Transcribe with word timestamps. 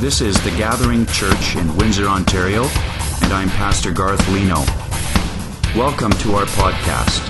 This 0.00 0.22
is 0.22 0.42
the 0.44 0.50
Gathering 0.52 1.04
Church 1.04 1.56
in 1.56 1.76
Windsor, 1.76 2.06
Ontario, 2.06 2.62
and 3.22 3.34
I'm 3.34 3.50
Pastor 3.50 3.92
Garth 3.92 4.26
Leno. 4.30 4.54
Welcome 5.78 6.10
to 6.12 6.36
our 6.36 6.46
podcast. 6.46 7.20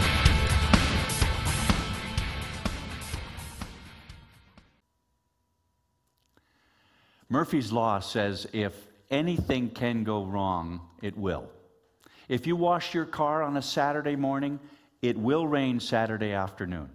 Murphy's 7.29 7.73
Law 7.73 7.98
says 7.98 8.46
if 8.52 8.73
anything 9.11 9.71
can 9.71 10.05
go 10.05 10.25
wrong, 10.25 10.80
it 11.02 11.18
will. 11.18 11.50
If 12.29 12.46
you 12.46 12.55
wash 12.55 12.95
your 12.95 13.05
car 13.05 13.43
on 13.43 13.57
a 13.57 13.62
Saturday 13.62 14.14
morning, 14.14 14.61
it 15.02 15.18
will 15.18 15.45
rain 15.45 15.80
Saturday 15.80 16.34
afternoon. 16.34 16.89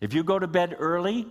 If 0.00 0.14
you 0.14 0.24
go 0.24 0.38
to 0.38 0.46
bed 0.46 0.74
early 0.78 1.26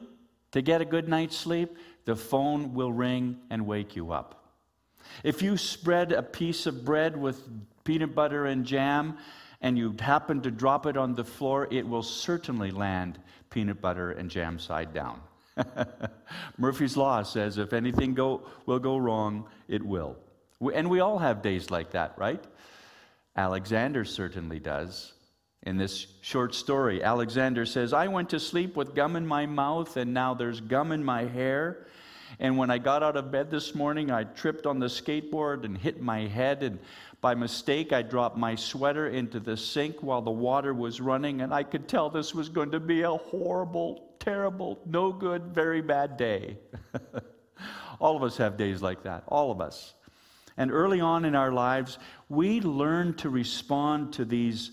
to 0.52 0.62
get 0.62 0.82
a 0.82 0.86
good 0.86 1.08
night's 1.08 1.36
sleep, 1.36 1.76
the 2.06 2.16
phone 2.16 2.74
will 2.74 2.92
ring 2.92 3.38
and 3.50 3.66
wake 3.66 3.96
you 3.96 4.12
up. 4.12 4.42
If 5.24 5.42
you 5.42 5.58
spread 5.58 6.12
a 6.12 6.24
piece 6.24 6.66
of 6.66 6.86
bread 6.86 7.18
with 7.18 7.48
peanut 7.84 8.16
butter 8.16 8.46
and 8.46 8.66
jam 8.66 9.18
and 9.62 9.78
you 9.78 9.96
happen 10.00 10.42
to 10.42 10.52
drop 10.52 10.86
it 10.86 10.98
on 10.98 11.16
the 11.16 11.24
floor, 11.24 11.68
it 11.72 11.88
will 11.88 12.04
certainly 12.04 12.72
land 12.72 13.20
peanut 13.50 13.82
butter 13.82 14.12
and 14.12 14.30
jam 14.30 14.58
side 14.58 14.94
down. 14.94 15.22
Murphy's 16.58 16.98
Law 16.98 17.24
says 17.24 17.58
if 17.58 17.74
anything 17.74 18.14
go, 18.14 18.44
will 18.66 18.80
go 18.80 18.98
wrong, 18.98 19.46
it 19.68 19.84
will. 19.84 20.18
And 20.74 20.90
we 20.90 21.00
all 21.00 21.20
have 21.20 21.42
days 21.42 21.70
like 21.70 21.92
that, 21.92 22.14
right? 22.18 22.44
Alexander 23.36 24.06
certainly 24.06 24.60
does. 24.60 25.14
In 25.64 25.78
this 25.78 26.08
short 26.22 26.56
story, 26.56 27.04
Alexander 27.04 27.68
says, 27.68 27.94
I 27.94 28.08
went 28.08 28.32
to 28.32 28.40
sleep 28.40 28.76
with 28.76 28.96
gum 28.96 29.16
in 29.16 29.28
my 29.28 29.46
mouth, 29.46 29.96
and 29.96 30.12
now 30.12 30.34
there's 30.34 30.60
gum 30.60 30.92
in 30.92 31.04
my 31.04 31.26
hair. 31.26 31.86
And 32.40 32.58
when 32.58 32.72
I 32.72 32.80
got 32.80 33.04
out 33.04 33.16
of 33.16 33.32
bed 33.32 33.52
this 33.52 33.76
morning, 33.76 34.10
I 34.10 34.24
tripped 34.24 34.66
on 34.66 34.80
the 34.80 34.88
skateboard 34.88 35.64
and 35.64 35.78
hit 35.78 36.02
my 36.02 36.22
head. 36.22 36.64
And 36.64 36.80
by 37.20 37.36
mistake, 37.36 37.94
I 37.94 38.02
dropped 38.02 38.38
my 38.38 38.56
sweater 38.56 39.10
into 39.10 39.40
the 39.40 39.56
sink 39.56 40.02
while 40.02 40.24
the 40.24 40.32
water 40.32 40.74
was 40.74 41.00
running. 41.00 41.42
And 41.42 41.54
I 41.54 41.62
could 41.62 41.88
tell 41.88 42.10
this 42.10 42.34
was 42.34 42.50
going 42.50 42.72
to 42.72 42.80
be 42.80 43.04
a 43.04 43.12
horrible, 43.12 44.16
terrible, 44.20 44.80
no 44.88 45.12
good, 45.12 45.44
very 45.54 45.82
bad 45.84 46.18
day. 46.18 46.58
all 48.00 48.16
of 48.16 48.24
us 48.24 48.38
have 48.38 48.58
days 48.58 48.82
like 48.82 49.04
that, 49.04 49.26
all 49.28 49.52
of 49.52 49.62
us. 49.62 49.94
And 50.58 50.72
early 50.72 51.00
on 51.02 51.24
in 51.24 51.36
our 51.36 51.52
lives, 51.52 52.00
we 52.30 52.62
learn 52.62 53.14
to 53.16 53.30
respond 53.30 54.14
to 54.14 54.26
these 54.26 54.72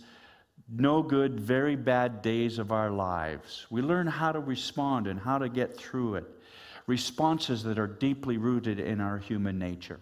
no 0.69 1.02
good, 1.02 1.41
very 1.41 1.77
bad 1.77 2.22
days 2.22 2.58
of 2.58 2.72
our 2.72 2.91
lives. 2.91 3.66
We 3.70 3.83
learn 3.83 4.06
how 4.06 4.33
to 4.33 4.41
respond 4.41 5.06
and 5.06 5.19
how 5.19 5.38
to 5.38 5.48
get 5.48 5.77
through 5.77 6.16
it. 6.16 6.24
Responses 6.86 7.62
that 7.64 7.78
are 7.78 7.86
deeply 7.86 8.36
rooted 8.38 8.78
in 8.80 9.00
our 9.00 9.19
human 9.19 9.58
nature. 9.58 10.00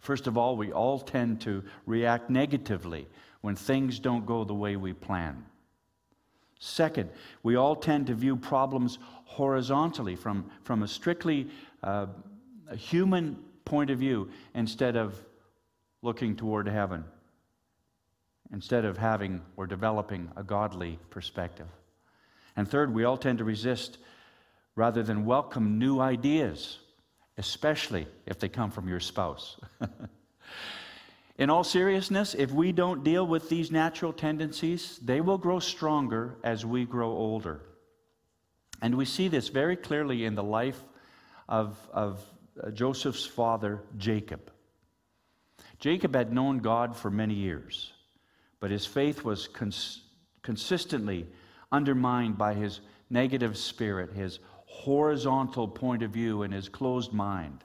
First 0.00 0.26
of 0.26 0.36
all, 0.36 0.56
we 0.56 0.72
all 0.72 0.98
tend 0.98 1.40
to 1.42 1.62
react 1.86 2.30
negatively 2.30 3.06
when 3.40 3.56
things 3.56 3.98
don't 3.98 4.26
go 4.26 4.44
the 4.44 4.54
way 4.54 4.76
we 4.76 4.92
plan. 4.92 5.44
Second, 6.58 7.10
we 7.42 7.56
all 7.56 7.76
tend 7.76 8.06
to 8.06 8.14
view 8.14 8.36
problems 8.36 8.98
horizontally 9.24 10.16
from, 10.16 10.50
from 10.62 10.82
a 10.82 10.88
strictly 10.88 11.48
uh, 11.82 12.06
a 12.68 12.76
human 12.76 13.36
point 13.64 13.90
of 13.90 13.98
view 13.98 14.30
instead 14.54 14.96
of 14.96 15.14
looking 16.02 16.34
toward 16.34 16.66
heaven, 16.66 17.04
instead 18.52 18.84
of 18.84 18.98
having 18.98 19.40
or 19.56 19.66
developing 19.66 20.30
a 20.36 20.42
godly 20.42 20.98
perspective. 21.10 21.66
And 22.56 22.68
third, 22.68 22.94
we 22.94 23.04
all 23.04 23.16
tend 23.16 23.38
to 23.38 23.44
resist 23.44 23.98
rather 24.76 25.02
than 25.02 25.24
welcome 25.24 25.78
new 25.78 26.00
ideas, 26.00 26.78
especially 27.38 28.06
if 28.26 28.38
they 28.38 28.48
come 28.48 28.70
from 28.70 28.88
your 28.88 29.00
spouse. 29.00 29.56
In 31.38 31.48
all 31.50 31.64
seriousness, 31.64 32.34
if 32.34 32.52
we 32.52 32.72
don't 32.72 33.02
deal 33.02 33.26
with 33.26 33.48
these 33.48 33.70
natural 33.70 34.12
tendencies, 34.12 34.98
they 35.02 35.20
will 35.20 35.38
grow 35.38 35.58
stronger 35.58 36.36
as 36.44 36.64
we 36.64 36.84
grow 36.84 37.10
older. 37.10 37.62
And 38.82 38.96
we 38.96 39.06
see 39.06 39.28
this 39.28 39.48
very 39.48 39.76
clearly 39.76 40.24
in 40.24 40.34
the 40.34 40.42
life 40.42 40.80
of, 41.48 41.78
of 41.92 42.22
uh, 42.62 42.70
Joseph's 42.70 43.24
father, 43.24 43.80
Jacob. 43.96 44.50
Jacob 45.78 46.14
had 46.14 46.32
known 46.32 46.58
God 46.58 46.96
for 46.96 47.10
many 47.10 47.34
years, 47.34 47.92
but 48.62 48.70
his 48.70 48.86
faith 48.86 49.24
was 49.24 49.48
cons- 49.48 50.02
consistently 50.42 51.26
undermined 51.72 52.38
by 52.38 52.54
his 52.54 52.80
negative 53.10 53.58
spirit, 53.58 54.12
his 54.12 54.38
horizontal 54.66 55.66
point 55.66 56.04
of 56.04 56.12
view, 56.12 56.44
and 56.44 56.54
his 56.54 56.68
closed 56.68 57.12
mind. 57.12 57.64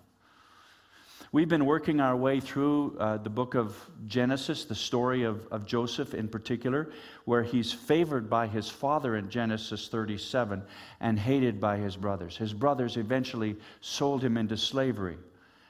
We've 1.31 1.47
been 1.47 1.67
working 1.67 1.99
our 1.99 2.15
way 2.15 2.39
through 2.39 2.97
uh, 2.99 3.17
the 3.17 3.29
book 3.29 3.53
of 3.53 3.77
Genesis, 4.07 4.65
the 4.65 4.73
story 4.73 5.21
of, 5.21 5.45
of 5.51 5.67
Joseph 5.67 6.15
in 6.15 6.27
particular, 6.27 6.89
where 7.25 7.43
he's 7.43 7.71
favored 7.71 8.27
by 8.27 8.47
his 8.47 8.67
father 8.67 9.17
in 9.17 9.29
Genesis 9.29 9.89
37 9.89 10.63
and 10.99 11.19
hated 11.19 11.61
by 11.61 11.77
his 11.77 11.95
brothers. 11.95 12.35
His 12.35 12.55
brothers 12.55 12.97
eventually 12.97 13.55
sold 13.81 14.23
him 14.23 14.35
into 14.35 14.57
slavery 14.57 15.17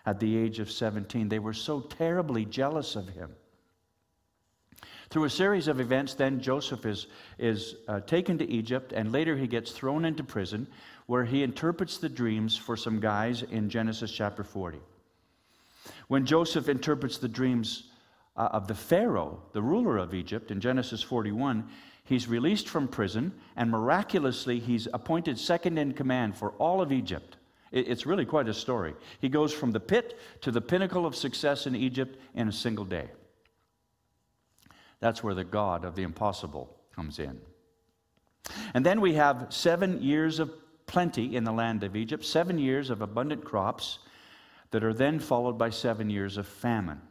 at 0.06 0.22
the 0.22 0.38
age 0.38 0.60
of 0.60 0.72
17. 0.72 1.28
They 1.28 1.40
were 1.40 1.52
so 1.52 1.82
terribly 1.82 2.46
jealous 2.46 2.96
of 2.96 3.10
him. 3.10 3.36
Through 5.10 5.24
a 5.24 5.30
series 5.30 5.68
of 5.68 5.80
events, 5.80 6.16
then 6.16 6.42
Joseph 6.42 6.86
is, 6.86 7.08
is 7.38 7.76
uh, 7.88 8.02
taken 8.02 8.38
to 8.40 8.50
Egypt, 8.50 8.92
and 8.92 9.12
later 9.12 9.38
he 9.38 9.48
gets 9.48 9.72
thrown 9.72 10.04
into 10.04 10.24
prison, 10.24 10.68
where 11.06 11.24
he 11.24 11.44
interprets 11.44 11.98
the 11.98 12.10
dreams 12.10 12.58
for 12.58 12.76
some 12.76 13.00
guys 13.00 13.44
in 13.44 13.70
Genesis 13.70 14.12
chapter 14.12 14.44
40. 14.44 14.80
When 16.10 16.26
Joseph 16.26 16.68
interprets 16.68 17.18
the 17.18 17.30
dreams 17.30 17.84
uh, 18.36 18.50
of 18.52 18.68
the 18.68 18.76
Pharaoh, 18.76 19.42
the 19.54 19.62
ruler 19.62 19.98
of 19.98 20.14
Egypt, 20.14 20.52
in 20.52 20.60
Genesis 20.60 21.02
41, 21.02 21.68
he's 22.04 22.28
released 22.28 22.68
from 22.68 22.88
prison 22.88 23.32
and 23.56 23.72
miraculously 23.72 24.60
he's 24.60 24.88
appointed 24.94 25.40
second 25.40 25.78
in 25.78 25.94
command 25.94 26.36
for 26.36 26.52
all 26.52 26.82
of 26.82 26.92
Egypt. 26.92 27.38
It's 27.72 28.06
really 28.06 28.26
quite 28.26 28.48
a 28.48 28.54
story. 28.54 28.94
He 29.20 29.28
goes 29.28 29.54
from 29.54 29.72
the 29.72 29.80
pit 29.80 30.18
to 30.42 30.52
the 30.52 30.62
pinnacle 30.62 31.06
of 31.06 31.16
success 31.16 31.68
in 31.68 31.76
Egypt 31.76 32.18
in 32.34 32.48
a 32.48 32.52
single 32.54 32.86
day. 32.86 33.10
That's 35.00 35.24
where 35.24 35.36
the 35.36 35.44
God 35.44 35.86
of 35.86 35.96
the 35.96 36.04
impossible 36.04 36.76
comes 36.96 37.20
in. 37.20 37.40
And 38.74 38.86
then 38.86 39.02
we 39.02 39.14
have 39.14 39.48
seven 39.50 40.02
years 40.02 40.40
of 40.40 40.52
plenty 40.86 41.36
in 41.36 41.44
the 41.44 41.52
land 41.52 41.84
of 41.84 41.96
Egypt, 41.96 42.26
seven 42.26 42.58
years 42.58 42.90
of 42.90 43.02
abundant 43.02 43.44
crops 43.44 44.00
that 44.72 44.84
are 44.84 44.94
then 44.94 45.20
followed 45.20 45.58
by 45.58 45.70
seven 45.70 46.10
years 46.10 46.38
of 46.38 46.48
famine. 46.48 47.02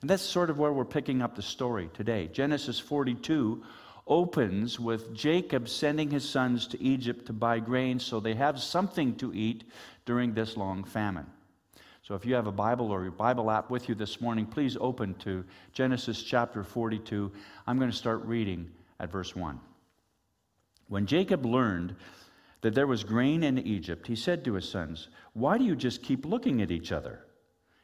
And 0.00 0.10
that's 0.10 0.22
sort 0.22 0.50
of 0.50 0.58
where 0.58 0.72
we're 0.72 0.84
picking 0.84 1.22
up 1.22 1.34
the 1.34 1.42
story 1.42 1.90
today. 1.92 2.28
Genesis 2.28 2.78
42 2.78 3.62
opens 4.06 4.78
with 4.78 5.14
Jacob 5.14 5.68
sending 5.68 6.10
his 6.10 6.28
sons 6.28 6.66
to 6.68 6.82
Egypt 6.82 7.26
to 7.26 7.32
buy 7.32 7.58
grain 7.58 7.98
so 7.98 8.20
they 8.20 8.34
have 8.34 8.60
something 8.60 9.16
to 9.16 9.34
eat 9.34 9.64
during 10.04 10.32
this 10.32 10.56
long 10.56 10.84
famine. 10.84 11.26
So 12.06 12.14
if 12.14 12.24
you 12.24 12.36
have 12.36 12.46
a 12.46 12.52
Bible 12.52 12.92
or 12.92 13.02
your 13.02 13.10
Bible 13.10 13.50
app 13.50 13.68
with 13.68 13.88
you 13.88 13.96
this 13.96 14.20
morning, 14.20 14.46
please 14.46 14.76
open 14.80 15.14
to 15.14 15.44
Genesis 15.72 16.22
chapter 16.22 16.62
42. 16.62 17.32
I'm 17.66 17.78
going 17.78 17.90
to 17.90 17.96
start 17.96 18.24
reading 18.24 18.70
at 19.00 19.10
verse 19.10 19.34
1. 19.34 19.58
When 20.86 21.06
Jacob 21.06 21.44
learned 21.44 21.96
that 22.60 22.76
there 22.76 22.86
was 22.86 23.02
grain 23.02 23.42
in 23.42 23.58
Egypt, 23.58 24.06
he 24.06 24.14
said 24.14 24.44
to 24.44 24.52
his 24.52 24.68
sons, 24.68 25.08
Why 25.32 25.58
do 25.58 25.64
you 25.64 25.74
just 25.74 26.04
keep 26.04 26.24
looking 26.24 26.62
at 26.62 26.70
each 26.70 26.92
other? 26.92 27.24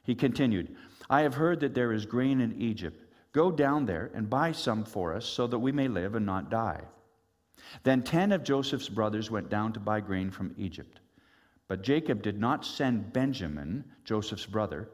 He 0.05 0.15
continued, 0.15 0.77
I 1.11 1.23
have 1.23 1.35
heard 1.35 1.59
that 1.59 1.75
there 1.75 1.93
is 1.93 2.07
grain 2.07 2.41
in 2.41 2.63
Egypt. 2.63 3.05
Go 3.33 3.51
down 3.51 3.87
there 3.87 4.13
and 4.15 4.31
buy 4.31 4.53
some 4.53 4.85
for 4.85 5.13
us 5.13 5.27
so 5.27 5.49
that 5.49 5.59
we 5.59 5.73
may 5.73 5.89
live 5.89 6.15
and 6.15 6.25
not 6.25 6.49
die. 6.49 6.83
Then 7.83 8.05
ten 8.05 8.31
of 8.31 8.45
Joseph's 8.45 8.89
brothers 8.89 9.33
went 9.33 9.51
down 9.51 9.73
to 9.73 9.81
buy 9.81 9.99
grain 9.99 10.31
from 10.31 10.55
Egypt. 10.57 11.01
But 11.69 11.83
Jacob 11.83 12.23
did 12.23 12.39
not 12.39 12.65
send 12.65 13.13
Benjamin, 13.13 13.85
Joseph's 14.05 14.47
brother, 14.47 14.89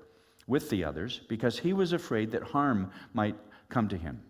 with 0.47 0.70
the 0.70 0.85
others 0.85 1.20
because 1.29 1.59
he 1.59 1.73
was 1.73 1.93
afraid 1.93 2.31
that 2.31 2.43
harm 2.43 2.91
might 3.12 3.37
come 3.69 3.88
to 3.88 3.97
him. 3.97 4.23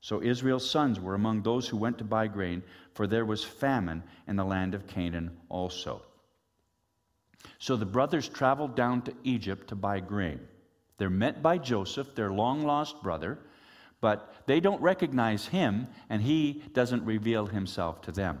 So 0.00 0.22
Israel's 0.22 0.68
sons 0.68 0.98
were 0.98 1.14
among 1.14 1.42
those 1.42 1.68
who 1.68 1.76
went 1.76 1.98
to 1.98 2.04
buy 2.04 2.26
grain, 2.26 2.62
for 2.94 3.06
there 3.06 3.26
was 3.26 3.44
famine 3.44 4.02
in 4.26 4.36
the 4.36 4.44
land 4.44 4.74
of 4.74 4.86
Canaan 4.86 5.36
also. 5.48 6.02
So 7.58 7.76
the 7.76 7.86
brothers 7.86 8.28
traveled 8.28 8.74
down 8.74 9.02
to 9.02 9.14
Egypt 9.24 9.68
to 9.68 9.74
buy 9.74 10.00
grain. 10.00 10.40
They're 10.98 11.10
met 11.10 11.42
by 11.42 11.58
Joseph, 11.58 12.14
their 12.14 12.30
long 12.30 12.62
lost 12.64 13.02
brother, 13.02 13.38
but 14.00 14.34
they 14.46 14.60
don't 14.60 14.80
recognize 14.80 15.46
him, 15.46 15.88
and 16.08 16.22
he 16.22 16.62
doesn't 16.72 17.04
reveal 17.04 17.46
himself 17.46 18.00
to 18.02 18.12
them. 18.12 18.40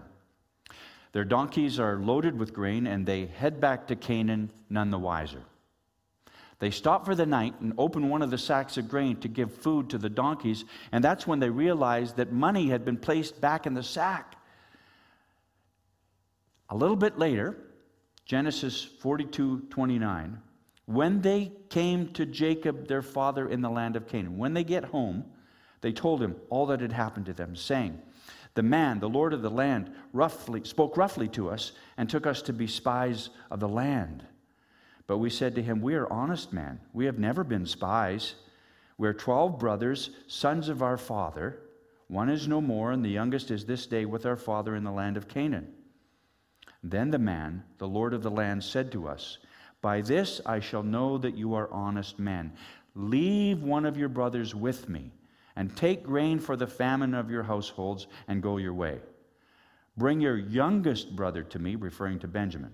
Their 1.12 1.24
donkeys 1.24 1.80
are 1.80 1.96
loaded 1.96 2.38
with 2.38 2.54
grain, 2.54 2.86
and 2.86 3.04
they 3.04 3.26
head 3.26 3.60
back 3.60 3.88
to 3.88 3.96
Canaan 3.96 4.50
none 4.68 4.90
the 4.90 4.98
wiser. 4.98 5.42
They 6.60 6.70
stop 6.70 7.06
for 7.06 7.14
the 7.14 7.26
night 7.26 7.54
and 7.60 7.72
open 7.78 8.10
one 8.10 8.22
of 8.22 8.30
the 8.30 8.38
sacks 8.38 8.76
of 8.76 8.88
grain 8.88 9.16
to 9.20 9.28
give 9.28 9.52
food 9.52 9.90
to 9.90 9.98
the 9.98 10.10
donkeys, 10.10 10.64
and 10.92 11.02
that's 11.02 11.26
when 11.26 11.40
they 11.40 11.50
realize 11.50 12.12
that 12.14 12.32
money 12.32 12.68
had 12.68 12.84
been 12.84 12.98
placed 12.98 13.40
back 13.40 13.66
in 13.66 13.74
the 13.74 13.82
sack. 13.82 14.36
A 16.68 16.76
little 16.76 16.96
bit 16.96 17.18
later, 17.18 17.56
Genesis 18.26 18.84
42 18.84 19.62
29. 19.70 20.40
When 20.84 21.20
they 21.22 21.52
came 21.68 22.12
to 22.12 22.26
Jacob, 22.26 22.88
their 22.88 23.02
father, 23.02 23.48
in 23.48 23.60
the 23.60 23.70
land 23.70 23.96
of 23.96 24.06
Canaan, 24.06 24.38
when 24.38 24.54
they 24.54 24.64
get 24.64 24.84
home, 24.84 25.24
they 25.80 25.92
told 25.92 26.20
him 26.22 26.36
all 26.50 26.66
that 26.66 26.80
had 26.80 26.92
happened 26.92 27.26
to 27.26 27.32
them, 27.32 27.56
saying, 27.56 28.00
The 28.54 28.62
man, 28.62 29.00
the 29.00 29.08
Lord 29.08 29.32
of 29.32 29.42
the 29.42 29.50
land, 29.50 29.92
roughly, 30.12 30.64
spoke 30.64 30.96
roughly 30.96 31.28
to 31.28 31.50
us 31.50 31.72
and 31.96 32.08
took 32.08 32.26
us 32.26 32.42
to 32.42 32.52
be 32.52 32.66
spies 32.66 33.30
of 33.50 33.60
the 33.60 33.68
land. 33.68 34.24
But 35.06 35.18
we 35.18 35.30
said 35.30 35.54
to 35.54 35.62
him, 35.62 35.80
We 35.80 35.94
are 35.94 36.12
honest 36.12 36.52
men. 36.52 36.80
We 36.92 37.06
have 37.06 37.18
never 37.18 37.44
been 37.44 37.66
spies. 37.66 38.34
We 38.98 39.08
are 39.08 39.14
12 39.14 39.58
brothers, 39.58 40.10
sons 40.26 40.68
of 40.68 40.82
our 40.82 40.96
father. 40.96 41.60
One 42.08 42.28
is 42.28 42.48
no 42.48 42.60
more, 42.60 42.92
and 42.92 43.04
the 43.04 43.08
youngest 43.08 43.50
is 43.50 43.64
this 43.64 43.86
day 43.86 44.04
with 44.04 44.26
our 44.26 44.36
father 44.36 44.74
in 44.74 44.84
the 44.84 44.90
land 44.90 45.16
of 45.16 45.28
Canaan. 45.28 45.72
Then 46.82 47.10
the 47.10 47.18
man, 47.18 47.64
the 47.78 47.88
Lord 47.88 48.14
of 48.14 48.22
the 48.22 48.30
land, 48.30 48.64
said 48.64 48.90
to 48.92 49.06
us, 49.06 49.38
by 49.82 50.02
this 50.02 50.40
I 50.44 50.60
shall 50.60 50.82
know 50.82 51.18
that 51.18 51.36
you 51.36 51.54
are 51.54 51.72
honest 51.72 52.18
men. 52.18 52.52
Leave 52.94 53.62
one 53.62 53.86
of 53.86 53.96
your 53.96 54.08
brothers 54.08 54.54
with 54.54 54.88
me, 54.88 55.12
and 55.56 55.76
take 55.76 56.02
grain 56.02 56.38
for 56.38 56.56
the 56.56 56.66
famine 56.66 57.14
of 57.14 57.30
your 57.30 57.42
households, 57.42 58.06
and 58.28 58.42
go 58.42 58.56
your 58.56 58.74
way. 58.74 58.98
Bring 59.96 60.20
your 60.20 60.38
youngest 60.38 61.14
brother 61.14 61.42
to 61.42 61.58
me, 61.58 61.74
referring 61.74 62.18
to 62.20 62.28
Benjamin. 62.28 62.72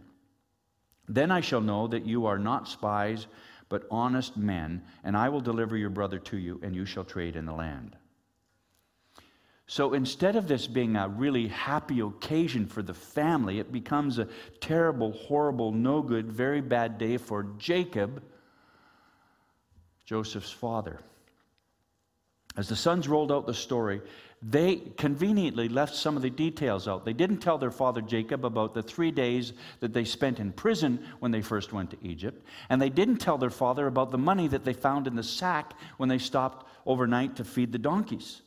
Then 1.08 1.30
I 1.30 1.40
shall 1.40 1.60
know 1.60 1.86
that 1.88 2.06
you 2.06 2.26
are 2.26 2.38
not 2.38 2.68
spies, 2.68 3.26
but 3.68 3.86
honest 3.90 4.36
men, 4.36 4.82
and 5.02 5.16
I 5.16 5.28
will 5.28 5.40
deliver 5.40 5.76
your 5.76 5.90
brother 5.90 6.18
to 6.20 6.36
you, 6.36 6.60
and 6.62 6.74
you 6.74 6.84
shall 6.84 7.04
trade 7.04 7.36
in 7.36 7.46
the 7.46 7.52
land. 7.52 7.96
So 9.68 9.94
instead 9.94 10.36
of 10.36 10.46
this 10.46 10.68
being 10.68 10.94
a 10.94 11.08
really 11.08 11.48
happy 11.48 12.00
occasion 12.00 12.66
for 12.66 12.82
the 12.82 12.94
family, 12.94 13.58
it 13.58 13.72
becomes 13.72 14.18
a 14.18 14.28
terrible, 14.60 15.10
horrible, 15.12 15.72
no 15.72 16.02
good, 16.02 16.30
very 16.30 16.60
bad 16.60 16.98
day 16.98 17.16
for 17.16 17.42
Jacob, 17.58 18.22
Joseph's 20.04 20.52
father. 20.52 21.00
As 22.56 22.68
the 22.68 22.76
sons 22.76 23.06
rolled 23.08 23.30
out 23.30 23.46
the 23.46 23.54
story, 23.54 24.00
they 24.42 24.76
conveniently 24.96 25.68
left 25.68 25.94
some 25.94 26.16
of 26.16 26.22
the 26.22 26.30
details 26.30 26.88
out. 26.88 27.04
They 27.04 27.12
didn't 27.12 27.38
tell 27.38 27.58
their 27.58 27.70
father 27.70 28.00
Jacob 28.00 28.44
about 28.44 28.74
the 28.74 28.82
three 28.82 29.10
days 29.10 29.52
that 29.80 29.92
they 29.92 30.04
spent 30.04 30.40
in 30.40 30.52
prison 30.52 31.04
when 31.20 31.32
they 31.32 31.42
first 31.42 31.72
went 31.72 31.90
to 31.90 31.98
Egypt. 32.02 32.46
And 32.68 32.80
they 32.80 32.90
didn't 32.90 33.18
tell 33.18 33.38
their 33.38 33.50
father 33.50 33.86
about 33.86 34.10
the 34.10 34.18
money 34.18 34.48
that 34.48 34.64
they 34.64 34.72
found 34.72 35.06
in 35.06 35.16
the 35.16 35.22
sack 35.22 35.74
when 35.96 36.08
they 36.08 36.18
stopped 36.18 36.66
overnight 36.86 37.36
to 37.36 37.44
feed 37.44 37.72
the 37.72 37.78
donkeys 37.78 38.42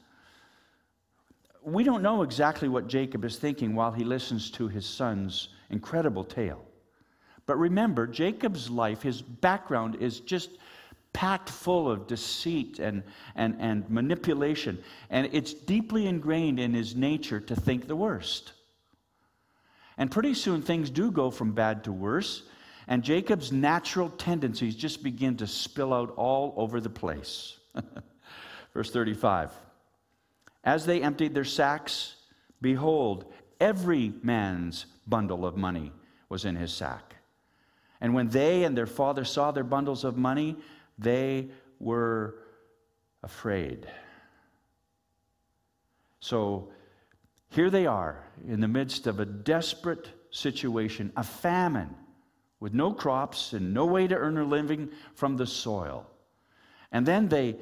we 1.64 1.84
don't 1.84 2.02
know 2.02 2.24
exactly 2.24 2.70
what 2.70 2.88
Jacob 2.88 3.26
is 3.26 3.38
thinking 3.38 3.76
while 3.76 3.92
he 3.92 4.04
listens 4.04 4.50
to 4.52 4.68
his 4.68 4.86
son's 4.86 5.50
incredible 5.70 6.24
tale. 6.24 6.64
But 7.46 7.58
remember, 7.58 8.08
Jacob's 8.08 8.70
life, 8.70 9.02
his 9.02 9.22
background 9.22 9.98
is 10.00 10.20
just 10.20 10.52
packed 11.14 11.50
full 11.50 11.90
of 11.90 12.08
deceit 12.08 12.80
and, 12.80 13.04
and, 13.36 13.56
and 13.60 13.90
manipulation. 13.90 14.82
And 15.10 15.30
it's 15.32 15.54
deeply 15.54 16.08
ingrained 16.08 16.60
in 16.60 16.74
his 16.74 16.96
nature 16.96 17.40
to 17.40 17.56
think 17.56 17.88
the 17.88 17.96
worst. 17.96 18.54
And 19.98 20.10
pretty 20.10 20.34
soon 20.34 20.62
things 20.62 20.90
do 20.90 21.12
go 21.12 21.30
from 21.30 21.52
bad 21.52 21.84
to 21.84 21.92
worse. 21.92 22.44
And 22.88 23.04
Jacob's 23.04 23.52
natural 23.52 24.10
tendencies 24.10 24.76
just 24.76 25.04
begin 25.04 25.38
to 25.38 25.48
spill 25.48 25.94
out 25.94 26.14
all 26.16 26.54
over 26.58 26.80
the 26.80 26.90
place. 26.90 27.58
Verse 28.74 28.90
35. 28.92 29.52
As 30.64 30.86
they 30.86 31.02
emptied 31.02 31.34
their 31.34 31.44
sacks, 31.44 32.16
behold, 32.62 33.32
every 33.60 34.14
man's 34.24 34.86
bundle 35.08 35.46
of 35.46 35.58
money 35.58 35.92
was 36.30 36.46
in 36.46 36.56
his 36.56 36.72
sack. 36.74 37.16
And 38.02 38.14
when 38.14 38.30
they 38.30 38.64
and 38.64 38.78
their 38.78 38.88
father 38.88 39.26
saw 39.26 39.52
their 39.52 39.64
bundles 39.64 40.04
of 40.04 40.18
money, 40.18 40.56
they 41.00 41.50
were 41.80 42.36
afraid. 43.24 43.88
So 46.20 46.70
here 47.50 47.70
they 47.70 47.86
are 47.86 48.24
in 48.48 48.60
the 48.60 48.68
midst 48.68 49.08
of 49.08 49.20
a 49.20 49.26
desperate 49.26 50.10
situation, 50.30 51.12
a 51.16 51.24
famine, 51.24 51.96
with 52.60 52.74
no 52.74 52.92
crops 52.92 53.54
and 53.54 53.74
no 53.74 53.86
way 53.86 54.06
to 54.06 54.16
earn 54.16 54.38
a 54.38 54.44
living 54.44 54.90
from 55.16 55.38
the 55.38 55.48
soil. 55.48 56.06
And 56.92 57.06
then 57.06 57.30
they, 57.30 57.56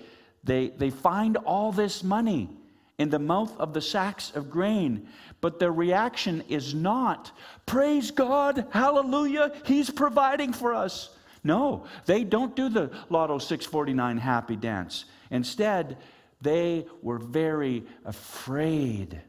they, 0.44 0.70
they 0.70 0.90
find 0.90 1.38
all 1.38 1.72
this 1.72 2.04
money 2.04 2.50
in 2.98 3.10
the 3.10 3.20
mouth 3.20 3.56
of 3.60 3.74
the 3.74 3.82
sacks 3.82 4.32
of 4.36 4.50
grain. 4.50 5.08
But 5.40 5.60
their 5.60 5.72
reaction 5.72 6.44
is 6.50 6.74
not, 6.74 7.32
Praise 7.68 8.10
God, 8.10 8.66
hallelujah, 8.72 9.52
He's 9.66 9.90
providing 9.90 10.52
for 10.52 10.74
us. 10.74 11.16
No, 11.48 11.86
they 12.06 12.24
don't 12.24 12.56
do 12.56 12.70
the 12.70 12.92
Lotto 13.10 13.40
649 13.40 14.18
happy 14.18 14.56
dance. 14.56 15.06
Instead, 15.32 15.98
they 16.42 16.86
were 17.02 17.18
very 17.18 17.86
afraid, 18.06 19.20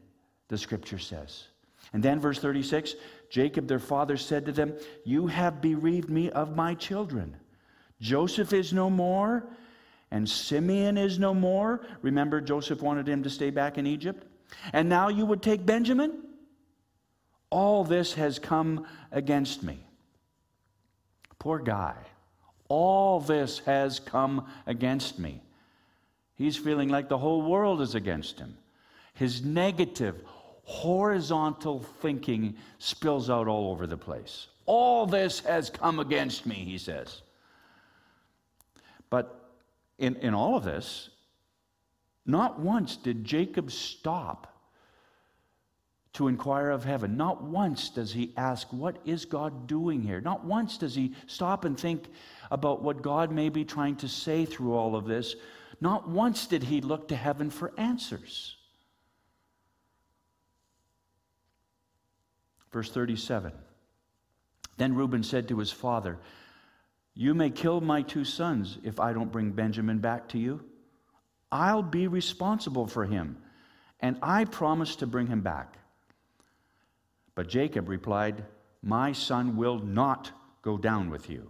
the 0.49 0.59
scripture 0.59 0.99
says. 0.99 1.45
And 1.93 2.03
then, 2.03 2.21
verse 2.21 2.39
36 2.39 2.97
Jacob, 3.31 3.69
their 3.69 3.79
father, 3.79 4.17
said 4.17 4.45
to 4.47 4.53
them, 4.53 4.75
You 5.05 5.29
have 5.29 5.61
bereaved 5.61 6.11
me 6.11 6.31
of 6.31 6.57
my 6.57 6.75
children. 6.75 7.37
Joseph 8.01 8.53
is 8.53 8.73
no 8.73 8.91
more 8.91 9.49
and 10.11 10.29
Simeon 10.29 10.97
is 10.97 11.19
no 11.19 11.35
more. 11.35 11.87
Remember, 12.03 12.41
Joseph 12.41 12.83
wanted 12.83 13.09
him 13.09 13.23
to 13.23 13.31
stay 13.31 13.51
back 13.51 13.79
in 13.79 13.87
Egypt. 13.87 14.27
And 14.73 14.89
now 14.89 15.09
you 15.09 15.27
would 15.27 15.43
take 15.43 15.67
Benjamin? 15.67 16.23
All 17.51 17.85
this 17.85 18.15
has 18.15 18.39
come 18.39 18.87
against 19.13 19.63
me. 19.63 19.88
Poor 21.39 21.59
guy. 21.59 21.95
All 22.69 23.21
this 23.21 23.61
has 23.61 24.01
come 24.01 24.47
against 24.67 25.19
me. 25.19 25.41
He's 26.37 26.57
feeling 26.57 26.89
like 26.89 27.09
the 27.09 27.19
whole 27.19 27.43
world 27.43 27.81
is 27.81 27.95
against 27.95 28.39
him. 28.39 28.57
His 29.15 29.43
negative, 29.43 30.23
horizontal 30.65 31.81
thinking 32.01 32.57
spills 32.79 33.31
out 33.31 33.49
all 33.49 33.73
over 33.73 33.87
the 33.87 33.97
place. 33.97 34.49
All 34.67 35.07
this 35.07 35.41
has 35.41 35.71
come 35.71 35.99
against 35.99 36.47
me, 36.47 36.57
he 36.57 36.79
says. 36.79 37.23
But 39.11 39.51
in, 39.99 40.17
in 40.17 40.35
all 40.35 40.57
of 40.57 40.65
this, 40.65 41.09
not 42.27 42.61
once 42.61 42.97
did 42.97 43.25
Jacob 43.25 43.73
stop 43.73 44.58
to 46.15 46.29
inquire 46.29 46.71
of 46.71 46.85
heaven. 46.85 47.17
Not 47.17 47.43
once 47.43 47.91
does 47.91 48.13
he 48.13 48.33
ask, 48.37 48.73
What 48.73 48.97
is 49.05 49.25
God 49.25 49.67
doing 49.67 50.03
here? 50.03 50.21
Not 50.21 50.45
once 50.45 50.79
does 50.79 50.95
he 50.95 51.15
stop 51.27 51.65
and 51.65 51.79
think 51.79 52.05
about 52.51 52.83
what 52.83 53.03
God 53.03 53.31
may 53.31 53.49
be 53.49 53.65
trying 53.65 53.97
to 53.97 54.09
say 54.09 54.45
through 54.45 54.75
all 54.75 54.97
of 54.97 55.07
this. 55.07 55.35
Not 55.81 56.09
once 56.09 56.47
did 56.47 56.63
he 56.63 56.81
look 56.81 57.09
to 57.09 57.17
heaven 57.17 57.51
for 57.51 57.73
answers. 57.77 58.57
Verse 62.73 62.91
37 62.91 63.53
Then 64.77 64.95
Reuben 64.95 65.23
said 65.23 65.49
to 65.49 65.59
his 65.59 65.71
father, 65.71 66.19
you 67.19 67.35
may 67.35 67.51
kill 67.51 67.81
my 67.81 68.03
two 68.03 68.25
sons 68.25 68.79
if 68.85 69.01
I 69.01 69.13
don't 69.13 69.33
bring 69.33 69.51
Benjamin 69.51 69.99
back 69.99 70.29
to 70.29 70.39
you. 70.39 70.61
I'll 71.51 71.83
be 71.83 72.07
responsible 72.07 72.87
for 72.87 73.07
him, 73.07 73.39
and 73.99 74.17
I 74.23 74.45
promise 74.45 74.95
to 74.97 75.07
bring 75.09 75.27
him 75.27 75.41
back. 75.41 75.78
But 77.39 77.47
Jacob 77.47 77.89
replied, 77.89 78.45
My 78.83 79.13
son 79.13 79.57
will 79.57 79.79
not 79.79 80.33
go 80.61 80.77
down 80.77 81.09
with 81.09 81.31
you. 81.31 81.49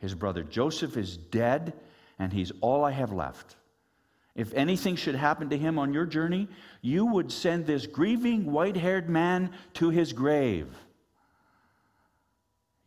His 0.00 0.12
brother 0.12 0.42
Joseph 0.42 0.96
is 0.96 1.16
dead, 1.16 1.72
and 2.18 2.32
he's 2.32 2.50
all 2.60 2.84
I 2.84 2.90
have 2.90 3.12
left. 3.12 3.54
If 4.34 4.52
anything 4.54 4.96
should 4.96 5.14
happen 5.14 5.50
to 5.50 5.56
him 5.56 5.78
on 5.78 5.94
your 5.94 6.04
journey, 6.04 6.48
you 6.82 7.06
would 7.06 7.30
send 7.30 7.64
this 7.64 7.86
grieving, 7.86 8.50
white 8.50 8.76
haired 8.76 9.08
man 9.08 9.52
to 9.74 9.90
his 9.90 10.12
grave. 10.12 10.66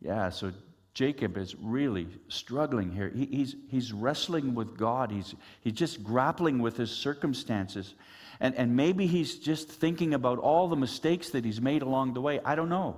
Yeah, 0.02 0.28
so 0.28 0.52
Jacob 0.92 1.38
is 1.38 1.54
really 1.54 2.08
struggling 2.28 2.92
here. 2.92 3.08
He, 3.08 3.24
he's, 3.24 3.56
he's 3.70 3.90
wrestling 3.90 4.54
with 4.54 4.76
God, 4.76 5.10
he's, 5.10 5.34
he's 5.62 5.72
just 5.72 6.04
grappling 6.04 6.58
with 6.58 6.76
his 6.76 6.90
circumstances. 6.90 7.94
And, 8.40 8.54
and 8.54 8.76
maybe 8.76 9.06
he's 9.06 9.38
just 9.38 9.68
thinking 9.68 10.14
about 10.14 10.38
all 10.38 10.68
the 10.68 10.76
mistakes 10.76 11.30
that 11.30 11.44
he's 11.44 11.60
made 11.60 11.82
along 11.82 12.14
the 12.14 12.20
way. 12.20 12.40
I 12.44 12.54
don't 12.54 12.68
know. 12.68 12.96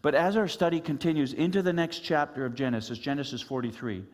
But 0.00 0.14
as 0.14 0.36
our 0.36 0.48
study 0.48 0.80
continues 0.80 1.34
into 1.34 1.60
the 1.60 1.72
next 1.72 1.98
chapter 1.98 2.46
of 2.46 2.54
Genesis, 2.54 2.98
Genesis 2.98 3.42
43, 3.42 4.04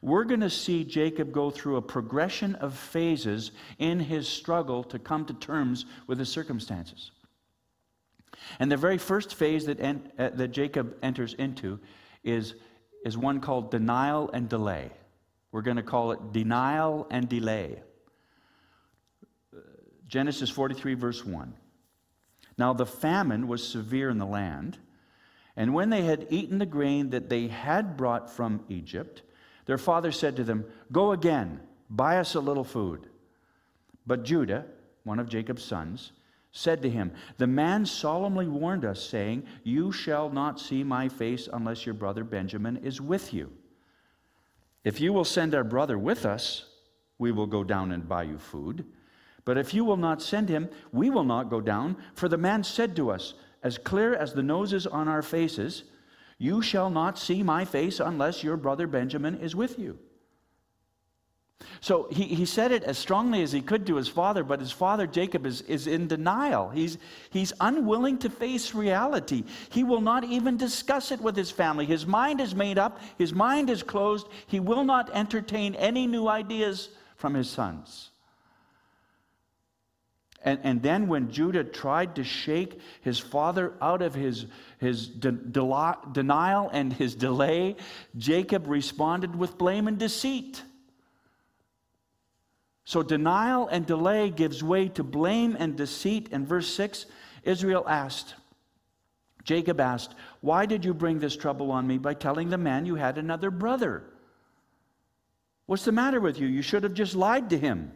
we're 0.00 0.24
going 0.24 0.40
to 0.40 0.50
see 0.50 0.84
Jacob 0.84 1.32
go 1.32 1.50
through 1.50 1.76
a 1.76 1.82
progression 1.82 2.54
of 2.56 2.74
phases 2.74 3.52
in 3.78 4.00
his 4.00 4.26
struggle 4.26 4.82
to 4.84 4.98
come 4.98 5.26
to 5.26 5.34
terms 5.34 5.84
with 6.06 6.18
his 6.18 6.30
circumstances. 6.30 7.10
And 8.58 8.72
the 8.72 8.76
very 8.76 8.98
first 8.98 9.34
phase 9.34 9.66
that, 9.66 9.80
en- 9.80 10.10
uh, 10.18 10.30
that 10.34 10.48
Jacob 10.48 10.96
enters 11.02 11.34
into 11.34 11.78
is, 12.24 12.54
is 13.04 13.16
one 13.16 13.40
called 13.40 13.70
denial 13.70 14.30
and 14.32 14.48
delay. 14.48 14.90
We're 15.52 15.62
going 15.62 15.76
to 15.76 15.82
call 15.82 16.12
it 16.12 16.32
denial 16.32 17.06
and 17.10 17.28
delay. 17.28 17.82
Genesis 20.12 20.50
43, 20.50 20.92
verse 20.92 21.24
1. 21.24 21.54
Now 22.58 22.74
the 22.74 22.84
famine 22.84 23.48
was 23.48 23.66
severe 23.66 24.10
in 24.10 24.18
the 24.18 24.26
land, 24.26 24.76
And 25.56 25.72
when 25.72 25.88
they 25.88 26.02
had 26.02 26.26
eaten 26.28 26.58
the 26.58 26.66
grain 26.66 27.08
that 27.10 27.30
they 27.30 27.48
had 27.48 27.96
brought 27.96 28.30
from 28.30 28.62
Egypt, 28.68 29.22
their 29.64 29.78
father 29.78 30.12
said 30.12 30.36
to 30.36 30.44
them, 30.44 30.66
Go 30.92 31.12
again, 31.12 31.60
buy 31.88 32.18
us 32.18 32.34
a 32.34 32.40
little 32.40 32.62
food. 32.62 33.08
But 34.06 34.22
Judah, 34.22 34.66
one 35.04 35.18
of 35.18 35.30
Jacob's 35.30 35.64
sons, 35.64 36.12
said 36.50 36.82
to 36.82 36.90
him, 36.90 37.12
The 37.38 37.46
man 37.46 37.86
solemnly 37.86 38.48
warned 38.48 38.84
us, 38.84 39.02
saying, 39.02 39.44
You 39.64 39.92
shall 39.92 40.28
not 40.28 40.60
see 40.60 40.84
my 40.84 41.08
face 41.08 41.48
unless 41.50 41.86
your 41.86 41.94
brother 41.94 42.22
Benjamin 42.22 42.76
is 42.76 43.00
with 43.00 43.32
you. 43.32 43.50
If 44.84 45.00
you 45.00 45.14
will 45.14 45.24
send 45.24 45.54
our 45.54 45.64
brother 45.64 45.96
with 45.96 46.26
us, 46.26 46.66
we 47.18 47.32
will 47.32 47.46
go 47.46 47.64
down 47.64 47.92
and 47.92 48.06
buy 48.06 48.24
you 48.24 48.36
food. 48.36 48.84
But 49.44 49.58
if 49.58 49.74
you 49.74 49.84
will 49.84 49.96
not 49.96 50.22
send 50.22 50.48
him, 50.48 50.68
we 50.92 51.10
will 51.10 51.24
not 51.24 51.50
go 51.50 51.60
down. 51.60 51.96
For 52.14 52.28
the 52.28 52.36
man 52.36 52.62
said 52.62 52.94
to 52.96 53.10
us, 53.10 53.34
as 53.62 53.78
clear 53.78 54.14
as 54.14 54.32
the 54.32 54.42
noses 54.42 54.86
on 54.86 55.08
our 55.08 55.22
faces, 55.22 55.84
You 56.38 56.62
shall 56.62 56.90
not 56.90 57.18
see 57.18 57.42
my 57.42 57.64
face 57.64 58.00
unless 58.00 58.42
your 58.42 58.56
brother 58.56 58.86
Benjamin 58.86 59.38
is 59.40 59.54
with 59.54 59.78
you. 59.78 59.98
So 61.80 62.08
he, 62.10 62.24
he 62.24 62.44
said 62.44 62.72
it 62.72 62.82
as 62.84 62.98
strongly 62.98 63.42
as 63.42 63.52
he 63.52 63.60
could 63.60 63.86
to 63.86 63.96
his 63.96 64.08
father, 64.08 64.44
but 64.44 64.60
his 64.60 64.72
father, 64.72 65.06
Jacob, 65.06 65.46
is, 65.46 65.62
is 65.62 65.86
in 65.86 66.08
denial. 66.08 66.70
He's, 66.70 66.98
he's 67.30 67.52
unwilling 67.60 68.18
to 68.18 68.30
face 68.30 68.74
reality. 68.74 69.44
He 69.70 69.84
will 69.84 70.00
not 70.00 70.24
even 70.24 70.56
discuss 70.56 71.12
it 71.12 71.20
with 71.20 71.36
his 71.36 71.50
family. 71.50 71.86
His 71.86 72.06
mind 72.06 72.40
is 72.40 72.54
made 72.54 72.78
up, 72.78 73.00
his 73.18 73.32
mind 73.32 73.70
is 73.70 73.82
closed. 73.82 74.28
He 74.46 74.60
will 74.60 74.84
not 74.84 75.10
entertain 75.12 75.74
any 75.74 76.06
new 76.06 76.28
ideas 76.28 76.90
from 77.16 77.34
his 77.34 77.48
sons. 77.48 78.11
And, 80.44 80.58
and 80.64 80.82
then 80.82 81.06
when 81.06 81.30
Judah 81.30 81.64
tried 81.64 82.16
to 82.16 82.24
shake 82.24 82.80
his 83.00 83.18
father 83.18 83.74
out 83.80 84.02
of 84.02 84.14
his, 84.14 84.46
his 84.78 85.06
de- 85.06 85.30
de- 85.30 85.96
denial 86.10 86.68
and 86.72 86.92
his 86.92 87.14
delay, 87.14 87.76
Jacob 88.16 88.66
responded 88.66 89.36
with 89.36 89.56
blame 89.56 89.86
and 89.86 89.98
deceit. 89.98 90.62
So 92.84 93.04
denial 93.04 93.68
and 93.68 93.86
delay 93.86 94.30
gives 94.30 94.64
way 94.64 94.88
to 94.88 95.04
blame 95.04 95.56
and 95.58 95.76
deceit. 95.76 96.30
In 96.32 96.44
verse 96.44 96.68
6, 96.74 97.06
Israel 97.44 97.84
asked, 97.88 98.34
Jacob 99.44 99.80
asked, 99.80 100.14
Why 100.40 100.66
did 100.66 100.84
you 100.84 100.92
bring 100.92 101.20
this 101.20 101.36
trouble 101.36 101.70
on 101.70 101.86
me 101.86 101.98
by 101.98 102.14
telling 102.14 102.48
the 102.48 102.58
man 102.58 102.84
you 102.84 102.96
had 102.96 103.16
another 103.16 103.52
brother? 103.52 104.02
What's 105.66 105.84
the 105.84 105.92
matter 105.92 106.20
with 106.20 106.40
you? 106.40 106.48
You 106.48 106.62
should 106.62 106.82
have 106.82 106.94
just 106.94 107.14
lied 107.14 107.50
to 107.50 107.58
him. 107.58 107.92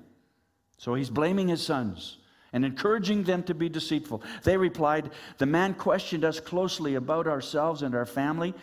So 0.79 0.95
he's 0.95 1.11
blaming 1.11 1.49
his 1.49 1.65
sons 1.65 2.19
and 2.57 2.65
encouraging 2.65 3.23
them 3.23 3.43
to 3.43 3.53
be 3.53 3.69
deceitful. 3.69 4.23
They 4.43 4.57
replied, 4.57 5.11
The 5.37 5.45
man 5.45 5.75
questioned 5.75 6.25
us 6.25 6.41
closely 6.41 6.95
about 6.95 7.27
ourselves 7.27 7.83
and 7.83 7.95
our 7.95 8.07
family. 8.07 8.55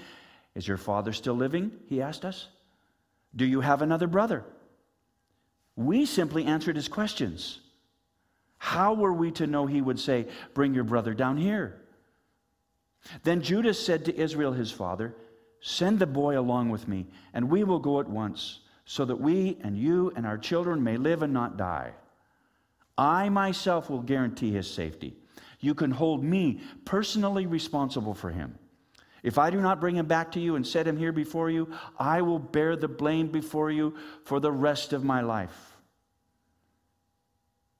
Is 0.55 0.67
your 0.67 0.77
father 0.77 1.13
still 1.13 1.35
living? 1.35 1.71
He 1.85 2.01
asked 2.01 2.25
us. 2.25 2.47
Do 3.35 3.45
you 3.45 3.61
have 3.61 3.83
another 3.83 4.07
brother? 4.07 4.45
We 5.75 6.07
simply 6.07 6.45
answered 6.45 6.75
his 6.75 6.87
questions. 6.87 7.59
How 8.57 8.95
were 8.95 9.13
we 9.13 9.29
to 9.33 9.45
know 9.45 9.67
he 9.67 9.79
would 9.79 9.99
say, 9.99 10.25
Bring 10.55 10.73
your 10.73 10.85
brother 10.85 11.13
down 11.13 11.37
here? 11.37 11.79
Then 13.21 13.43
Judas 13.43 13.79
said 13.79 14.05
to 14.05 14.19
Israel 14.19 14.53
his 14.53 14.71
father, 14.71 15.13
Send 15.61 15.99
the 15.99 16.07
boy 16.07 16.39
along 16.39 16.69
with 16.69 16.87
me, 16.87 17.05
and 17.31 17.47
we 17.47 17.63
will 17.63 17.77
go 17.77 17.99
at 17.99 18.09
once, 18.09 18.61
so 18.85 19.05
that 19.05 19.21
we 19.21 19.59
and 19.61 19.77
you 19.77 20.11
and 20.15 20.25
our 20.25 20.39
children 20.39 20.83
may 20.83 20.97
live 20.97 21.21
and 21.21 21.31
not 21.31 21.57
die. 21.57 21.93
I 22.97 23.29
myself 23.29 23.89
will 23.89 24.01
guarantee 24.01 24.51
his 24.51 24.69
safety. 24.69 25.15
You 25.59 25.73
can 25.73 25.91
hold 25.91 26.23
me 26.23 26.61
personally 26.85 27.45
responsible 27.45 28.13
for 28.13 28.29
him. 28.29 28.57
If 29.23 29.37
I 29.37 29.49
do 29.49 29.61
not 29.61 29.79
bring 29.79 29.95
him 29.95 30.05
back 30.05 30.33
to 30.33 30.39
you 30.39 30.57
and 30.57 30.67
set 30.67 30.85
him 30.85 30.97
here 30.97 31.13
before 31.13 31.49
you, 31.49 31.71
I 31.97 32.21
will 32.21 32.39
bear 32.39 32.75
the 32.75 32.89
blame 32.89 33.27
before 33.27 33.71
you 33.71 33.95
for 34.25 34.41
the 34.41 34.51
rest 34.51 34.91
of 34.91 35.05
my 35.05 35.21
life. 35.21 35.77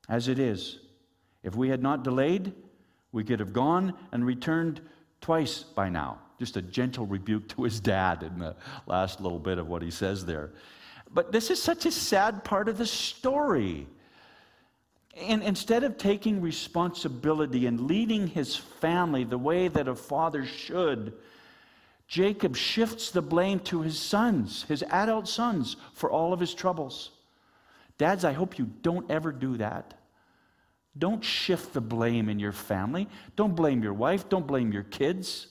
As 0.08 0.30
it 0.30 0.40
is, 0.40 0.80
if 1.44 1.56
we 1.56 1.70
had 1.70 1.84
not 1.84 2.04
delayed, 2.04 2.54
we 3.12 3.24
could 3.26 3.42
have 3.42 3.54
gone 3.54 3.94
and 4.14 4.26
returned 4.26 4.82
twice 5.20 5.64
by 5.64 5.90
now. 5.90 6.20
Just 6.40 6.58
a 6.58 6.62
gentle 6.62 7.06
rebuke 7.06 7.50
to 7.50 7.64
his 7.64 7.80
dad 7.80 8.24
in 8.24 8.40
the 8.40 8.56
last 8.88 9.22
little 9.22 9.40
bit 9.40 9.58
of 9.58 9.68
what 9.68 9.82
he 9.82 9.92
says 9.92 10.26
there. 10.26 10.52
But 11.14 11.32
this 11.32 11.52
is 11.52 11.62
such 11.62 11.86
a 11.86 11.92
sad 11.92 12.44
part 12.44 12.70
of 12.70 12.78
the 12.78 12.86
story. 12.86 13.88
And 15.16 15.44
instead 15.44 15.84
of 15.84 15.98
taking 15.98 16.42
responsibility 16.42 17.68
and 17.68 17.82
leading 17.82 18.28
his 18.28 18.56
family 18.56 19.24
the 19.24 19.38
way 19.38 19.68
that 19.68 19.88
a 19.88 19.96
father 19.96 20.46
should, 20.46 21.14
Jacob 22.08 22.56
shifts 22.56 23.12
the 23.12 23.22
blame 23.22 23.60
to 23.60 23.82
his 23.82 24.00
sons, 24.00 24.64
his 24.64 24.84
adult 24.84 25.28
sons, 25.28 25.76
for 25.94 26.10
all 26.10 26.34
of 26.34 26.40
his 26.40 26.54
troubles. 26.54 27.12
Dads, 27.98 28.26
I 28.26 28.34
hope 28.34 28.58
you 28.58 28.66
don't 28.82 29.10
ever 29.10 29.32
do 29.32 29.58
that. 29.58 29.94
Don't 30.98 31.24
shift 31.24 31.74
the 31.74 31.82
blame 31.82 32.30
in 32.30 32.40
your 32.40 32.52
family. 32.52 33.08
Don't 33.36 33.56
blame 33.56 33.82
your 33.82 33.94
wife. 33.94 34.30
Don't 34.30 34.46
blame 34.46 34.72
your 34.72 34.84
kids. 34.84 35.48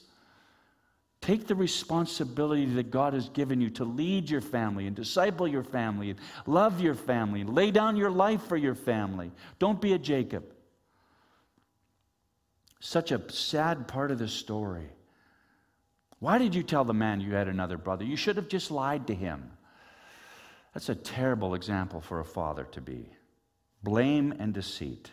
Take 1.22 1.46
the 1.46 1.54
responsibility 1.54 2.66
that 2.66 2.90
God 2.90 3.14
has 3.14 3.28
given 3.28 3.60
you 3.60 3.70
to 3.70 3.84
lead 3.84 4.28
your 4.28 4.40
family 4.40 4.88
and 4.88 4.96
disciple 4.96 5.46
your 5.46 5.62
family 5.62 6.10
and 6.10 6.18
love 6.46 6.80
your 6.80 6.96
family 6.96 7.44
lay 7.44 7.70
down 7.70 7.96
your 7.96 8.10
life 8.10 8.42
for 8.42 8.56
your 8.56 8.74
family. 8.74 9.30
Don't 9.60 9.80
be 9.80 9.92
a 9.92 9.98
Jacob. 9.98 10.44
Such 12.80 13.12
a 13.12 13.30
sad 13.30 13.86
part 13.86 14.10
of 14.10 14.18
the 14.18 14.26
story. 14.26 14.88
Why 16.18 16.38
did 16.38 16.56
you 16.56 16.64
tell 16.64 16.84
the 16.84 16.92
man 16.92 17.20
you 17.20 17.34
had 17.34 17.46
another 17.46 17.78
brother? 17.78 18.04
You 18.04 18.16
should 18.16 18.36
have 18.36 18.48
just 18.48 18.72
lied 18.72 19.06
to 19.06 19.14
him. 19.14 19.52
That's 20.74 20.88
a 20.88 20.94
terrible 20.96 21.54
example 21.54 22.00
for 22.00 22.18
a 22.18 22.24
father 22.24 22.64
to 22.72 22.80
be. 22.80 23.08
Blame 23.84 24.34
and 24.40 24.52
deceit. 24.52 25.12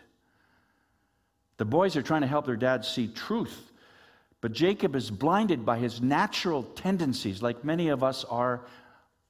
The 1.57 1.65
boys 1.65 1.95
are 1.95 2.01
trying 2.01 2.21
to 2.21 2.27
help 2.27 2.47
their 2.47 2.55
dad 2.55 2.83
see 2.83 3.07
truth 3.07 3.68
but 4.41 4.53
Jacob 4.53 4.95
is 4.95 5.11
blinded 5.11 5.65
by 5.65 5.77
his 5.77 6.01
natural 6.01 6.63
tendencies, 6.63 7.41
like 7.41 7.65
many 7.65 7.89
of 7.89 8.03
us 8.03 8.23
are 8.25 8.61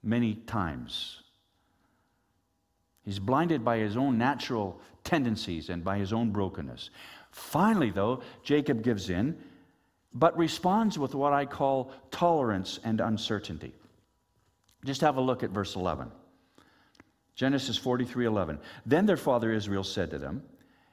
many 0.04 0.36
times. 0.36 1.24
He's 3.04 3.20
blinded 3.20 3.66
by 3.66 3.78
his 3.78 3.98
own 3.98 4.18
natural 4.18 4.80
tendencies 5.04 5.70
and 5.70 5.84
by 5.84 5.98
his 5.98 6.14
own 6.14 6.30
brokenness. 6.30 6.92
Finally, 7.32 7.90
though, 7.90 8.22
Jacob 8.44 8.84
gives 8.84 9.10
in, 9.10 9.36
but 10.14 10.38
responds 10.38 11.00
with 11.00 11.16
what 11.16 11.34
I 11.34 11.46
call 11.46 11.92
tolerance 12.12 12.80
and 12.84 13.02
uncertainty. 13.02 13.74
Just 14.86 15.02
have 15.02 15.18
a 15.18 15.22
look 15.22 15.44
at 15.44 15.50
verse 15.50 15.76
11. 15.76 16.12
Genesis 17.36 17.78
43 17.78 18.26
11. 18.26 18.60
Then 18.86 19.06
their 19.06 19.18
father 19.18 19.52
Israel 19.52 19.84
said 19.84 20.12
to 20.12 20.20
them, 20.20 20.44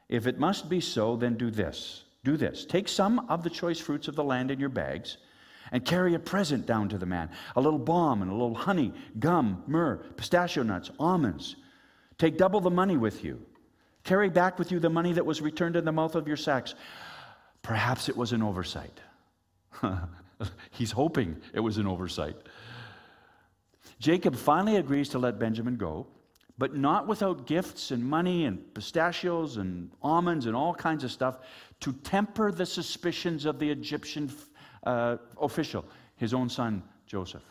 If 0.09 0.27
it 0.27 0.39
must 0.39 0.69
be 0.71 0.81
so, 0.81 1.17
then 1.17 1.35
do 1.35 1.51
this 1.51 2.05
do 2.27 2.37
this 2.37 2.67
take 2.67 2.89
some 2.89 3.21
of 3.29 3.45
the 3.45 3.51
choice 3.51 3.79
fruits 3.79 4.09
of 4.09 4.17
the 4.17 4.25
land 4.25 4.51
in 4.51 4.59
your 4.59 4.69
bags 4.69 5.19
and 5.71 5.85
carry 5.85 6.15
a 6.15 6.19
present 6.19 6.67
down 6.67 6.89
to 6.89 6.99
the 6.99 7.07
man 7.07 7.31
a 7.55 7.61
little 7.61 7.79
balm 7.79 8.21
and 8.21 8.31
a 8.31 8.35
little 8.35 8.55
honey, 8.55 8.93
gum, 9.19 9.63
myrrh, 9.67 9.97
pistachio 10.17 10.63
nuts, 10.63 10.91
almonds. 10.99 11.57
Take 12.19 12.37
double 12.37 12.61
the 12.61 12.71
money 12.71 12.97
with 12.97 13.25
you. 13.25 13.41
Carry 14.03 14.29
back 14.29 14.59
with 14.59 14.73
you 14.73 14.81
the 14.81 14.91
money 14.91 15.13
that 15.13 15.27
was 15.27 15.41
returned 15.41 15.77
in 15.77 15.85
the 15.85 15.93
mouth 15.93 16.15
of 16.15 16.27
your 16.27 16.37
sacks. 16.37 16.75
Perhaps 17.63 18.09
it 18.09 18.17
was 18.17 18.33
an 18.33 18.43
oversight. 18.43 19.01
He's 20.71 20.93
hoping 20.93 21.37
it 21.53 21.61
was 21.61 21.79
an 21.79 21.87
oversight. 21.87 22.37
Jacob 23.99 24.35
finally 24.35 24.77
agrees 24.77 25.09
to 25.11 25.19
let 25.19 25.39
Benjamin 25.39 25.77
go, 25.77 26.07
but 26.59 26.75
not 26.75 27.07
without 27.07 27.47
gifts 27.47 27.91
and 27.91 28.03
money 28.03 28.45
and 28.45 28.75
pistachios 28.75 29.59
and 29.59 29.91
almonds 30.03 30.47
and 30.47 30.57
all 30.57 30.75
kinds 30.75 31.05
of 31.05 31.13
stuff 31.13 31.39
to 31.81 31.93
temper 31.93 32.51
the 32.51 32.65
suspicions 32.65 33.45
of 33.45 33.59
the 33.59 33.71
Egyptian 33.71 34.31
uh, 34.85 35.17
official, 35.41 35.85
his 36.17 36.33
own 36.33 36.49
son 36.49 36.83
Joseph. 37.07 37.43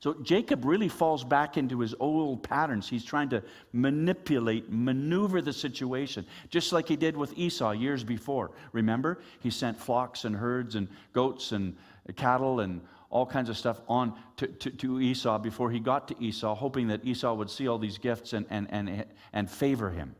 So 0.00 0.14
Jacob 0.22 0.64
really 0.64 0.88
falls 0.88 1.24
back 1.24 1.56
into 1.56 1.80
his 1.80 1.94
old 1.98 2.42
patterns. 2.44 2.88
He's 2.88 3.04
trying 3.04 3.30
to 3.30 3.42
manipulate, 3.72 4.70
maneuver 4.70 5.42
the 5.42 5.52
situation, 5.52 6.24
just 6.50 6.72
like 6.72 6.86
he 6.86 6.94
did 6.94 7.16
with 7.16 7.36
Esau 7.36 7.72
years 7.72 8.04
before. 8.04 8.52
Remember? 8.72 9.18
He 9.40 9.50
sent 9.50 9.78
flocks 9.78 10.24
and 10.24 10.36
herds 10.36 10.76
and 10.76 10.86
goats 11.12 11.50
and 11.50 11.76
cattle 12.14 12.60
and 12.60 12.80
all 13.10 13.26
kinds 13.26 13.48
of 13.48 13.56
stuff 13.56 13.80
on 13.88 14.14
to, 14.36 14.46
to, 14.46 14.70
to, 14.70 15.00
Esau 15.00 15.38
before 15.38 15.70
he 15.70 15.80
got 15.80 16.08
to 16.08 16.22
Esau, 16.22 16.54
hoping 16.54 16.88
that 16.88 17.04
Esau 17.04 17.34
would 17.34 17.48
see 17.48 17.66
all 17.66 17.78
these 17.78 17.98
gifts 17.98 18.32
and, 18.32 18.46
and, 18.50 18.68
and, 18.70 19.04
and 19.32 19.50
favor 19.50 19.90
him. 19.90 20.14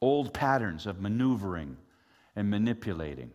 Old 0.00 0.34
patterns 0.34 0.86
of 0.86 1.00
maneuvering 1.00 1.76
and 2.34 2.50
manipulating. 2.50 3.30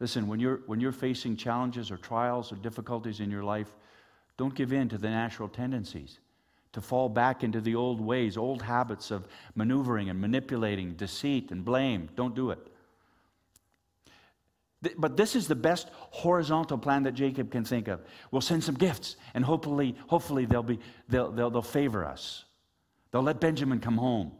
Listen, 0.00 0.26
when 0.26 0.40
you're, 0.40 0.60
when 0.66 0.80
you're 0.80 0.92
facing 0.92 1.36
challenges 1.36 1.90
or 1.90 1.96
trials 1.96 2.50
or 2.50 2.56
difficulties 2.56 3.20
in 3.20 3.30
your 3.30 3.44
life, 3.44 3.72
don't 4.36 4.54
give 4.54 4.72
in 4.72 4.88
to 4.88 4.98
the 4.98 5.08
natural 5.08 5.48
tendencies 5.48 6.18
to 6.72 6.80
fall 6.80 7.08
back 7.08 7.42
into 7.44 7.60
the 7.60 7.74
old 7.74 8.00
ways, 8.00 8.36
old 8.36 8.62
habits 8.62 9.10
of 9.10 9.26
maneuvering 9.54 10.08
and 10.08 10.20
manipulating, 10.20 10.94
deceit 10.94 11.50
and 11.50 11.64
blame. 11.64 12.08
Don't 12.16 12.34
do 12.34 12.50
it. 12.50 12.66
But 14.96 15.16
this 15.16 15.36
is 15.36 15.46
the 15.46 15.54
best 15.54 15.90
horizontal 15.92 16.78
plan 16.78 17.02
that 17.02 17.12
Jacob 17.12 17.50
can 17.50 17.64
think 17.64 17.88
of. 17.88 18.00
We'll 18.30 18.40
send 18.40 18.64
some 18.64 18.76
gifts, 18.76 19.16
and 19.34 19.44
hopefully, 19.44 19.94
hopefully 20.06 20.46
they'll, 20.46 20.62
be, 20.62 20.78
they'll, 21.08 21.30
they'll, 21.30 21.50
they'll 21.50 21.62
favor 21.62 22.04
us. 22.04 22.44
They'll 23.10 23.22
let 23.22 23.40
Benjamin 23.40 23.80
come 23.80 23.98
home. 23.98 24.32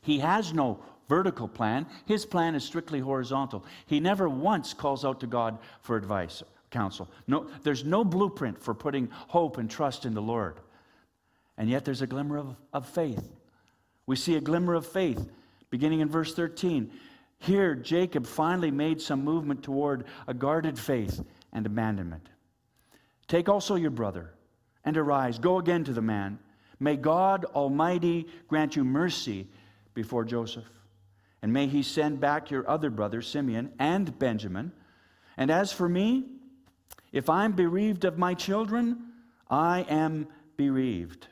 He 0.00 0.18
has 0.18 0.52
no 0.52 0.80
vertical 1.08 1.46
plan. 1.46 1.86
His 2.06 2.26
plan 2.26 2.56
is 2.56 2.64
strictly 2.64 2.98
horizontal. 2.98 3.64
He 3.86 4.00
never 4.00 4.28
once 4.28 4.74
calls 4.74 5.04
out 5.04 5.20
to 5.20 5.28
God 5.28 5.58
for 5.80 5.96
advice, 5.96 6.42
counsel. 6.70 7.08
No, 7.28 7.46
there's 7.62 7.84
no 7.84 8.04
blueprint 8.04 8.60
for 8.60 8.74
putting 8.74 9.08
hope 9.12 9.58
and 9.58 9.70
trust 9.70 10.06
in 10.06 10.14
the 10.14 10.22
Lord. 10.22 10.58
And 11.56 11.70
yet 11.70 11.84
there's 11.84 12.02
a 12.02 12.06
glimmer 12.06 12.36
of, 12.36 12.56
of 12.72 12.88
faith. 12.88 13.32
We 14.06 14.16
see 14.16 14.34
a 14.34 14.40
glimmer 14.40 14.74
of 14.74 14.86
faith 14.86 15.30
beginning 15.70 16.00
in 16.00 16.08
verse 16.08 16.34
13. 16.34 16.90
Here, 17.44 17.74
Jacob 17.74 18.26
finally 18.26 18.70
made 18.70 19.02
some 19.02 19.22
movement 19.22 19.62
toward 19.62 20.06
a 20.26 20.32
guarded 20.32 20.78
faith 20.78 21.22
and 21.52 21.66
abandonment. 21.66 22.26
Take 23.28 23.50
also 23.50 23.74
your 23.74 23.90
brother 23.90 24.30
and 24.82 24.96
arise, 24.96 25.38
go 25.38 25.58
again 25.58 25.84
to 25.84 25.92
the 25.92 26.00
man. 26.00 26.38
May 26.80 26.96
God 26.96 27.44
Almighty 27.54 28.28
grant 28.48 28.76
you 28.76 28.84
mercy 28.84 29.46
before 29.92 30.24
Joseph. 30.24 30.64
And 31.42 31.52
may 31.52 31.66
he 31.66 31.82
send 31.82 32.18
back 32.18 32.50
your 32.50 32.66
other 32.68 32.88
brother, 32.88 33.20
Simeon 33.20 33.72
and 33.78 34.18
Benjamin. 34.18 34.72
And 35.36 35.50
as 35.50 35.70
for 35.70 35.86
me, 35.86 36.24
if 37.12 37.28
I'm 37.28 37.52
bereaved 37.52 38.06
of 38.06 38.16
my 38.16 38.32
children, 38.32 39.12
I 39.50 39.84
am 39.90 40.28
bereaved. 40.56 41.26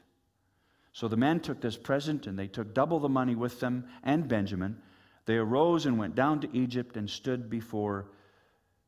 So 0.93 1.09
the 1.09 1.17
men 1.17 1.41
took 1.41 1.63
this 1.63 1.79
present, 1.79 2.27
and 2.27 2.39
they 2.39 2.49
took 2.49 2.75
double 2.75 3.01
the 3.01 3.09
money 3.09 3.35
with 3.35 3.61
them 3.61 3.87
and 4.03 4.29
Benjamin 4.29 4.77
they 5.25 5.37
arose 5.37 5.87
and 5.87 5.99
went 5.99 6.15
down 6.15 6.41
to 6.41 6.57
Egypt 6.57 6.97
and 6.97 7.09
stood 7.09 7.49
before 7.49 8.07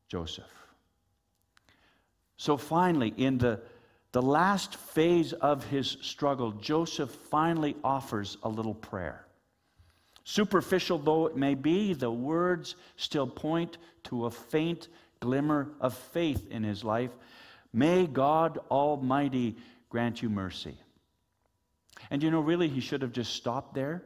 Joseph. 0.07 0.51
So 2.37 2.57
finally, 2.57 3.13
in 3.15 3.37
the, 3.37 3.61
the 4.11 4.21
last 4.21 4.75
phase 4.75 5.33
of 5.33 5.65
his 5.65 5.97
struggle, 6.01 6.51
Joseph 6.51 7.09
finally 7.09 7.75
offers 7.83 8.37
a 8.43 8.49
little 8.49 8.73
prayer. 8.73 9.25
Superficial 10.25 10.97
though 10.97 11.27
it 11.27 11.37
may 11.37 11.53
be, 11.53 11.93
the 11.93 12.11
words 12.11 12.75
still 12.97 13.27
point 13.27 13.77
to 14.05 14.25
a 14.25 14.31
faint 14.31 14.87
glimmer 15.19 15.69
of 15.79 15.93
faith 15.93 16.47
in 16.49 16.63
his 16.63 16.83
life. 16.83 17.11
May 17.71 18.07
God 18.07 18.59
Almighty 18.69 19.55
grant 19.89 20.21
you 20.21 20.29
mercy. 20.29 20.77
And 22.09 22.21
you 22.21 22.31
know, 22.31 22.39
really, 22.41 22.67
he 22.67 22.81
should 22.81 23.01
have 23.01 23.11
just 23.11 23.33
stopped 23.33 23.73
there. 23.73 24.03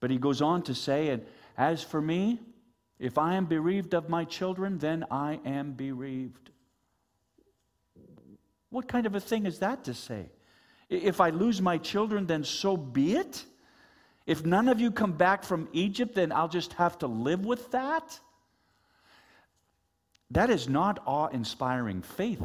But 0.00 0.10
he 0.10 0.16
goes 0.16 0.42
on 0.42 0.62
to 0.62 0.74
say, 0.74 1.08
And 1.08 1.24
as 1.56 1.82
for 1.82 2.00
me, 2.00 2.40
if 2.98 3.18
I 3.18 3.34
am 3.34 3.46
bereaved 3.46 3.94
of 3.94 4.08
my 4.08 4.24
children, 4.24 4.78
then 4.78 5.04
I 5.10 5.40
am 5.44 5.72
bereaved. 5.72 6.50
What 8.70 8.88
kind 8.88 9.06
of 9.06 9.14
a 9.14 9.20
thing 9.20 9.46
is 9.46 9.58
that 9.60 9.84
to 9.84 9.94
say? 9.94 10.26
If 10.88 11.20
I 11.20 11.30
lose 11.30 11.60
my 11.60 11.78
children, 11.78 12.26
then 12.26 12.44
so 12.44 12.76
be 12.76 13.14
it? 13.14 13.44
If 14.26 14.44
none 14.44 14.68
of 14.68 14.80
you 14.80 14.90
come 14.90 15.12
back 15.12 15.44
from 15.44 15.68
Egypt, 15.72 16.14
then 16.14 16.32
I'll 16.32 16.48
just 16.48 16.72
have 16.74 16.98
to 16.98 17.06
live 17.06 17.44
with 17.44 17.70
that? 17.72 18.18
That 20.30 20.50
is 20.50 20.68
not 20.68 21.00
awe 21.06 21.28
inspiring 21.28 22.02
faith, 22.02 22.42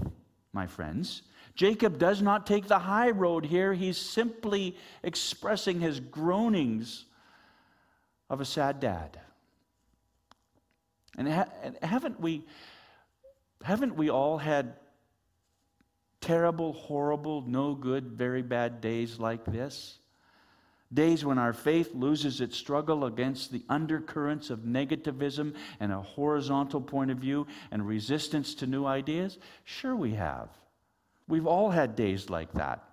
my 0.52 0.68
friends. 0.68 1.22
Jacob 1.56 2.00
does 2.00 2.22
not 2.22 2.48
take 2.48 2.68
the 2.68 2.80
high 2.80 3.12
road 3.12 3.46
here. 3.46 3.74
He's 3.74 3.98
simply 3.98 4.76
expressing 5.04 5.80
his 5.80 6.00
groanings 6.00 7.06
of 8.30 8.42
a 8.42 8.46
sad 8.46 8.80
dad. 8.80 9.20
And, 11.18 11.32
ha- 11.32 11.50
and 11.64 11.78
haven't 11.82 12.20
we 12.20 12.44
haven't 13.64 13.96
we 13.96 14.10
all 14.10 14.38
had 14.38 14.76
terrible, 16.22 16.74
horrible, 16.74 17.42
no 17.48 17.74
good, 17.74 18.12
very 18.12 18.42
bad 18.42 18.82
days 18.82 19.20
like 19.20 19.46
this? 19.46 20.00
Days 20.94 21.26
when 21.26 21.40
our 21.40 21.54
faith 21.54 21.94
loses 21.94 22.42
its 22.42 22.58
struggle 22.58 23.06
against 23.06 23.52
the 23.52 23.64
undercurrents 23.70 24.50
of 24.50 24.60
negativism 24.60 25.56
and 25.80 25.92
a 25.92 26.02
horizontal 26.02 26.80
point 26.80 27.12
of 27.12 27.18
view 27.18 27.48
and 27.72 27.88
resistance 27.88 28.54
to 28.56 28.68
new 28.68 28.86
ideas? 28.86 29.40
Sure, 29.64 29.96
we 29.96 30.14
have. 30.14 30.50
We've 31.28 31.48
all 31.48 31.72
had 31.72 31.96
days 31.96 32.30
like 32.30 32.54
that. 32.54 32.84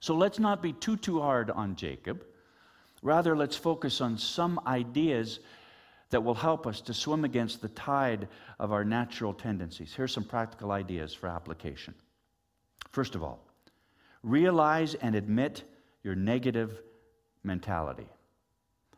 So 0.00 0.14
let's 0.14 0.38
not 0.38 0.62
be 0.62 0.72
too, 0.72 0.96
too 0.96 1.20
hard 1.20 1.50
on 1.50 1.76
Jacob. 1.76 2.24
Rather, 3.02 3.36
let's 3.36 3.56
focus 3.56 4.00
on 4.00 4.18
some 4.18 4.60
ideas 4.66 5.40
that 6.10 6.22
will 6.22 6.34
help 6.34 6.66
us 6.66 6.80
to 6.82 6.94
swim 6.94 7.24
against 7.24 7.62
the 7.62 7.68
tide 7.68 8.28
of 8.58 8.72
our 8.72 8.84
natural 8.84 9.32
tendencies. 9.32 9.94
Here's 9.94 10.12
some 10.12 10.24
practical 10.24 10.72
ideas 10.72 11.14
for 11.14 11.28
application. 11.28 11.94
First 12.90 13.14
of 13.14 13.22
all, 13.22 13.40
realize 14.22 14.94
and 14.94 15.14
admit 15.14 15.62
your 16.02 16.14
negative 16.14 16.80
mentality. 17.44 18.08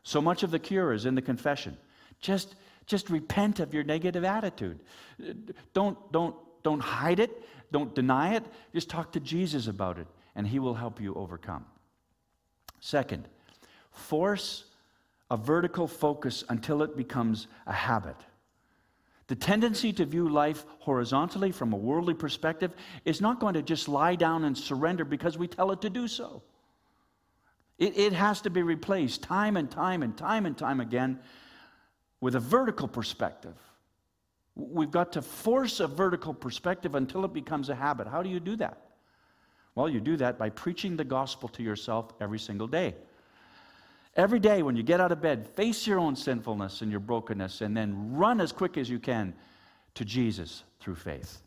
So 0.03 0.21
much 0.21 0.43
of 0.43 0.51
the 0.51 0.59
cure 0.59 0.93
is 0.93 1.07
in 1.07 1.15
the 1.15 1.23
confession. 1.23 1.77
Just, 2.21 2.55
just 2.87 3.11
repent 3.11 3.61
of 3.61 3.75
your 3.75 3.85
negative 3.85 4.25
attitude. 4.25 4.81
Don't, 5.75 5.97
don't, 6.13 6.35
don't 6.63 6.81
hide 6.81 7.21
it, 7.21 7.45
don't 7.71 7.95
deny 7.95 8.35
it. 8.35 8.45
Just 8.75 8.89
talk 8.89 9.13
to 9.13 9.21
Jesus 9.21 9.67
about 9.67 9.99
it, 9.99 10.07
and 10.35 10.47
he 10.47 10.59
will 10.59 10.75
help 10.75 11.01
you 11.01 11.15
overcome. 11.15 11.65
Second, 12.81 13.29
Force 13.93 14.65
a 15.31 15.37
vertical 15.37 15.89
focus 15.89 16.45
until 16.51 16.83
it 16.83 16.97
becomes 16.97 17.47
a 17.67 17.73
habit. 17.73 18.17
The 19.29 19.37
tendency 19.37 19.93
to 19.95 20.05
view 20.05 20.29
life 20.29 20.67
horizontally 20.81 21.53
from 21.53 21.73
a 21.73 21.77
worldly 21.77 22.13
perspective 22.13 22.75
is 23.07 23.23
not 23.23 23.41
going 23.41 23.55
to 23.55 23.63
just 23.63 23.89
lie 23.89 24.15
down 24.15 24.45
and 24.45 24.57
surrender 24.57 25.07
because 25.07 25.39
we 25.39 25.49
tell 25.49 25.71
it 25.71 25.81
to 25.81 25.89
do 25.89 26.07
so. 26.07 26.43
It, 27.79 27.97
it 27.97 28.13
has 28.13 28.43
to 28.43 28.51
be 28.51 28.63
replaced 28.63 29.23
time 29.23 29.57
and 29.57 29.71
time 29.71 30.03
and 30.03 30.15
time 30.15 30.45
and 30.45 30.57
time 30.57 30.81
again 30.81 31.19
with 32.21 32.35
a 32.35 32.41
vertical 32.41 32.87
perspective. 32.87 33.57
We've 34.55 34.91
got 34.91 35.13
to 35.13 35.23
force 35.23 35.81
a 35.81 35.87
vertical 35.87 36.35
perspective 36.35 36.95
until 36.95 37.25
it 37.25 37.33
becomes 37.33 37.71
a 37.71 37.75
habit. 37.75 38.07
How 38.07 38.23
do 38.23 38.29
you 38.29 38.39
do 38.39 38.57
that? 38.57 38.77
Well, 39.75 39.89
you 39.89 40.01
do 40.01 40.19
that 40.19 40.39
by 40.39 40.51
preaching 40.51 40.97
the 40.97 41.05
gospel 41.05 41.49
to 41.49 41.63
yourself 41.63 42.13
every 42.21 42.39
single 42.39 42.67
day. 42.67 42.95
Every 44.15 44.41
day 44.41 44.63
when 44.63 44.77
you 44.77 44.83
get 44.83 45.01
out 45.01 45.13
of 45.13 45.23
bed, 45.23 45.49
face 45.49 45.87
your 45.87 45.99
own 45.99 46.17
sinfulness 46.17 46.83
and 46.83 46.91
your 46.91 47.01
brokenness, 47.01 47.63
and 47.63 47.77
then 47.77 48.15
run 48.15 48.41
as 48.41 48.53
quick 48.53 48.77
as 48.77 48.91
you 48.91 48.99
can 48.99 49.33
to 49.95 50.05
Jesus 50.05 50.65
through 50.81 50.97
faith. 50.97 51.41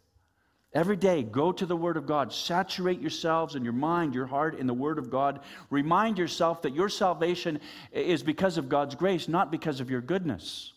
Every 0.74 0.98
day, 0.98 1.24
go 1.24 1.54
to 1.54 1.66
the 1.66 1.76
Word 1.76 1.96
of 1.96 2.06
God. 2.06 2.34
Saturate 2.34 3.00
yourselves 3.00 3.56
and 3.56 3.64
your 3.64 3.74
mind, 3.74 4.14
your 4.14 4.26
heart 4.26 4.60
in 4.60 4.68
the 4.68 4.74
Word 4.74 4.98
of 4.98 5.10
God. 5.10 5.40
Remind 5.70 6.18
yourself 6.18 6.64
that 6.64 6.76
your 6.76 6.90
salvation 6.90 7.62
is 7.94 8.24
because 8.24 8.58
of 8.58 8.68
God's 8.68 8.94
grace, 8.94 9.30
not 9.30 9.52
because 9.52 9.80
of 9.80 9.90
your 9.90 10.02
goodness. 10.02 10.74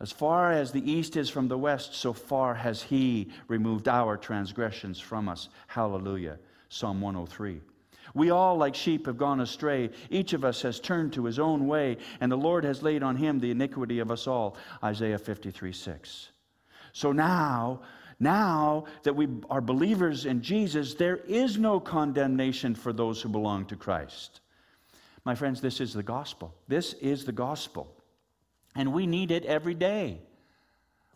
As 0.00 0.12
far 0.12 0.50
as 0.50 0.72
the 0.72 0.90
east 0.90 1.16
is 1.16 1.28
from 1.28 1.48
the 1.48 1.58
west, 1.58 1.94
so 1.94 2.12
far 2.12 2.54
has 2.54 2.82
He 2.82 3.30
removed 3.48 3.86
our 3.86 4.16
transgressions 4.16 4.98
from 4.98 5.28
us. 5.28 5.50
Hallelujah. 5.66 6.38
Psalm 6.70 7.02
103. 7.02 7.60
We 8.14 8.30
all, 8.30 8.56
like 8.56 8.74
sheep, 8.74 9.06
have 9.06 9.18
gone 9.18 9.40
astray. 9.40 9.90
Each 10.10 10.32
of 10.32 10.44
us 10.44 10.62
has 10.62 10.80
turned 10.80 11.12
to 11.14 11.24
his 11.24 11.38
own 11.38 11.66
way, 11.66 11.98
and 12.20 12.30
the 12.30 12.36
Lord 12.36 12.64
has 12.64 12.82
laid 12.82 13.02
on 13.02 13.16
him 13.16 13.38
the 13.38 13.50
iniquity 13.50 13.98
of 13.98 14.10
us 14.10 14.26
all. 14.26 14.56
Isaiah 14.82 15.18
53 15.18 15.72
6. 15.72 16.30
So 16.92 17.12
now, 17.12 17.80
now 18.18 18.84
that 19.02 19.14
we 19.14 19.28
are 19.50 19.60
believers 19.60 20.24
in 20.24 20.40
Jesus, 20.40 20.94
there 20.94 21.18
is 21.18 21.58
no 21.58 21.78
condemnation 21.78 22.74
for 22.74 22.92
those 22.92 23.20
who 23.20 23.28
belong 23.28 23.66
to 23.66 23.76
Christ. 23.76 24.40
My 25.24 25.34
friends, 25.34 25.60
this 25.60 25.80
is 25.80 25.92
the 25.92 26.02
gospel. 26.02 26.54
This 26.68 26.94
is 26.94 27.24
the 27.24 27.32
gospel. 27.32 27.92
And 28.74 28.92
we 28.92 29.06
need 29.06 29.30
it 29.30 29.44
every 29.44 29.74
day. 29.74 30.20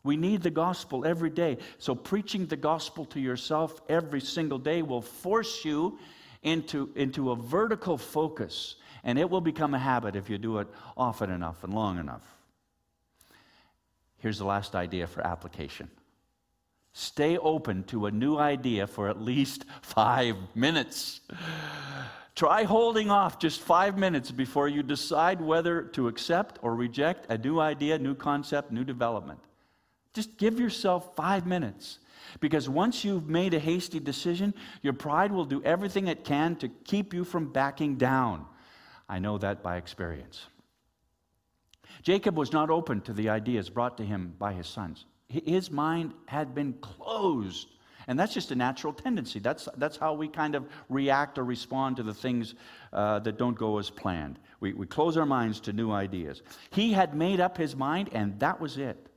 We 0.03 0.17
need 0.17 0.43
the 0.43 0.51
gospel 0.51 1.05
every 1.05 1.31
day. 1.31 1.59
So, 1.79 1.95
preaching 1.95 2.47
the 2.47 2.57
gospel 2.57 3.05
to 3.07 3.21
yourself 3.21 3.81
every 3.89 4.21
single 4.21 4.59
day 4.59 4.83
will 4.83 5.03
force 5.03 5.65
you 5.65 5.99
into, 6.43 6.91
into 6.95 7.31
a 7.31 7.37
vertical 7.37 7.99
focus, 7.99 8.77
and 9.05 9.19
it 9.19 9.29
will 9.29 9.41
become 9.41 9.75
a 9.75 9.79
habit 9.79 10.17
if 10.17 10.31
you 10.31 10.39
do 10.39 10.59
it 10.59 10.69
often 10.97 11.31
enough 11.31 11.65
and 11.65 11.75
long 11.75 11.99
enough. 11.99 12.23
Here's 14.19 14.39
the 14.39 14.45
last 14.45 14.75
idea 14.75 15.07
for 15.07 15.27
application 15.27 15.91
stay 16.93 17.39
open 17.39 17.85
to 17.85 18.07
a 18.07 18.11
new 18.11 18.37
idea 18.37 18.87
for 18.87 19.09
at 19.09 19.21
least 19.21 19.65
five 19.81 20.37
minutes. 20.55 21.21
Try 22.35 22.65
holding 22.65 23.11
off 23.11 23.39
just 23.39 23.61
five 23.61 23.99
minutes 23.99 24.31
before 24.31 24.67
you 24.67 24.83
decide 24.83 25.41
whether 25.41 25.83
to 25.83 26.09
accept 26.09 26.59
or 26.63 26.75
reject 26.75 27.31
a 27.31 27.37
new 27.37 27.61
idea, 27.61 27.99
new 27.99 28.15
concept, 28.15 28.73
new 28.73 28.85
development. 28.85 29.41
Just 30.15 30.37
give 30.39 30.59
yourself 30.59 31.15
five 31.15 31.47
minutes. 31.47 31.99
Because 32.41 32.69
once 32.69 33.05
you've 33.05 33.29
made 33.29 33.55
a 33.55 33.59
hasty 33.59 34.01
decision, 34.01 34.55
your 34.83 34.93
pride 34.93 35.33
will 35.33 35.45
do 35.45 35.63
everything 35.63 36.09
it 36.09 36.25
can 36.25 36.57
to 36.57 36.69
keep 36.69 37.13
you 37.15 37.25
from 37.25 37.53
backing 37.53 37.97
down. 37.97 38.47
I 39.09 39.19
know 39.19 39.39
that 39.39 39.63
by 39.63 39.77
experience. 39.77 40.47
Jacob 42.03 42.37
was 42.37 42.53
not 42.53 42.71
open 42.71 43.01
to 43.03 43.13
the 43.13 43.29
ideas 43.29 43.69
brought 43.69 43.97
to 43.99 44.05
him 44.05 44.35
by 44.39 44.53
his 44.53 44.67
sons. 44.67 45.05
His 45.29 45.71
mind 45.71 46.13
had 46.27 46.55
been 46.55 46.75
closed. 46.75 47.69
And 48.07 48.19
that's 48.19 48.35
just 48.35 48.51
a 48.51 48.57
natural 48.57 48.93
tendency. 48.93 49.39
That's, 49.39 49.69
that's 49.77 49.97
how 49.97 50.15
we 50.15 50.27
kind 50.27 50.55
of 50.55 50.67
react 50.89 51.39
or 51.39 51.45
respond 51.45 51.97
to 51.97 52.03
the 52.03 52.15
things 52.15 52.55
uh, 52.93 53.19
that 53.21 53.39
don't 53.39 53.57
go 53.57 53.79
as 53.79 53.91
planned. 53.91 54.39
We, 54.59 54.73
we 54.73 54.87
close 54.87 55.17
our 55.17 55.27
minds 55.27 55.61
to 55.61 55.73
new 55.73 55.93
ideas. 55.93 56.43
He 56.71 56.93
had 56.93 57.15
made 57.15 57.41
up 57.41 57.57
his 57.57 57.77
mind, 57.77 58.09
and 58.13 58.41
that 58.41 58.61
was 58.61 58.79
it. 58.79 59.10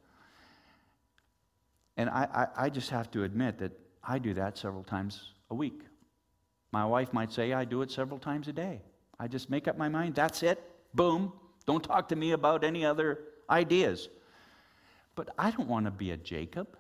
And 1.98 2.10
I, 2.10 2.28
I, 2.34 2.66
I 2.66 2.70
just 2.70 2.90
have 2.90 3.12
to 3.12 3.24
admit 3.24 3.60
that 3.60 3.72
I 4.04 4.20
do 4.20 4.34
that 4.34 4.58
several 4.58 4.84
times 4.84 5.34
a 5.50 5.56
week. 5.56 5.82
My 6.72 6.86
wife 6.86 7.14
might 7.14 7.32
say 7.32 7.54
I 7.54 7.66
do 7.66 7.82
it 7.82 7.92
several 7.92 8.20
times 8.20 8.48
a 8.48 8.54
day. 8.54 8.82
I 9.20 9.28
just 9.28 9.50
make 9.50 9.68
up 9.68 9.78
my 9.78 9.90
mind, 9.90 10.16
that's 10.16 10.42
it, 10.44 10.62
boom. 10.94 11.32
Don't 11.66 11.84
talk 11.84 12.10
to 12.10 12.16
me 12.16 12.32
about 12.32 12.64
any 12.64 12.84
other 12.84 13.20
ideas. 13.50 14.10
But 15.16 15.30
I 15.38 15.52
don't 15.52 15.70
want 15.70 15.86
to 15.86 15.92
be 15.92 16.12
a 16.12 16.18
Jacob. 16.18 16.76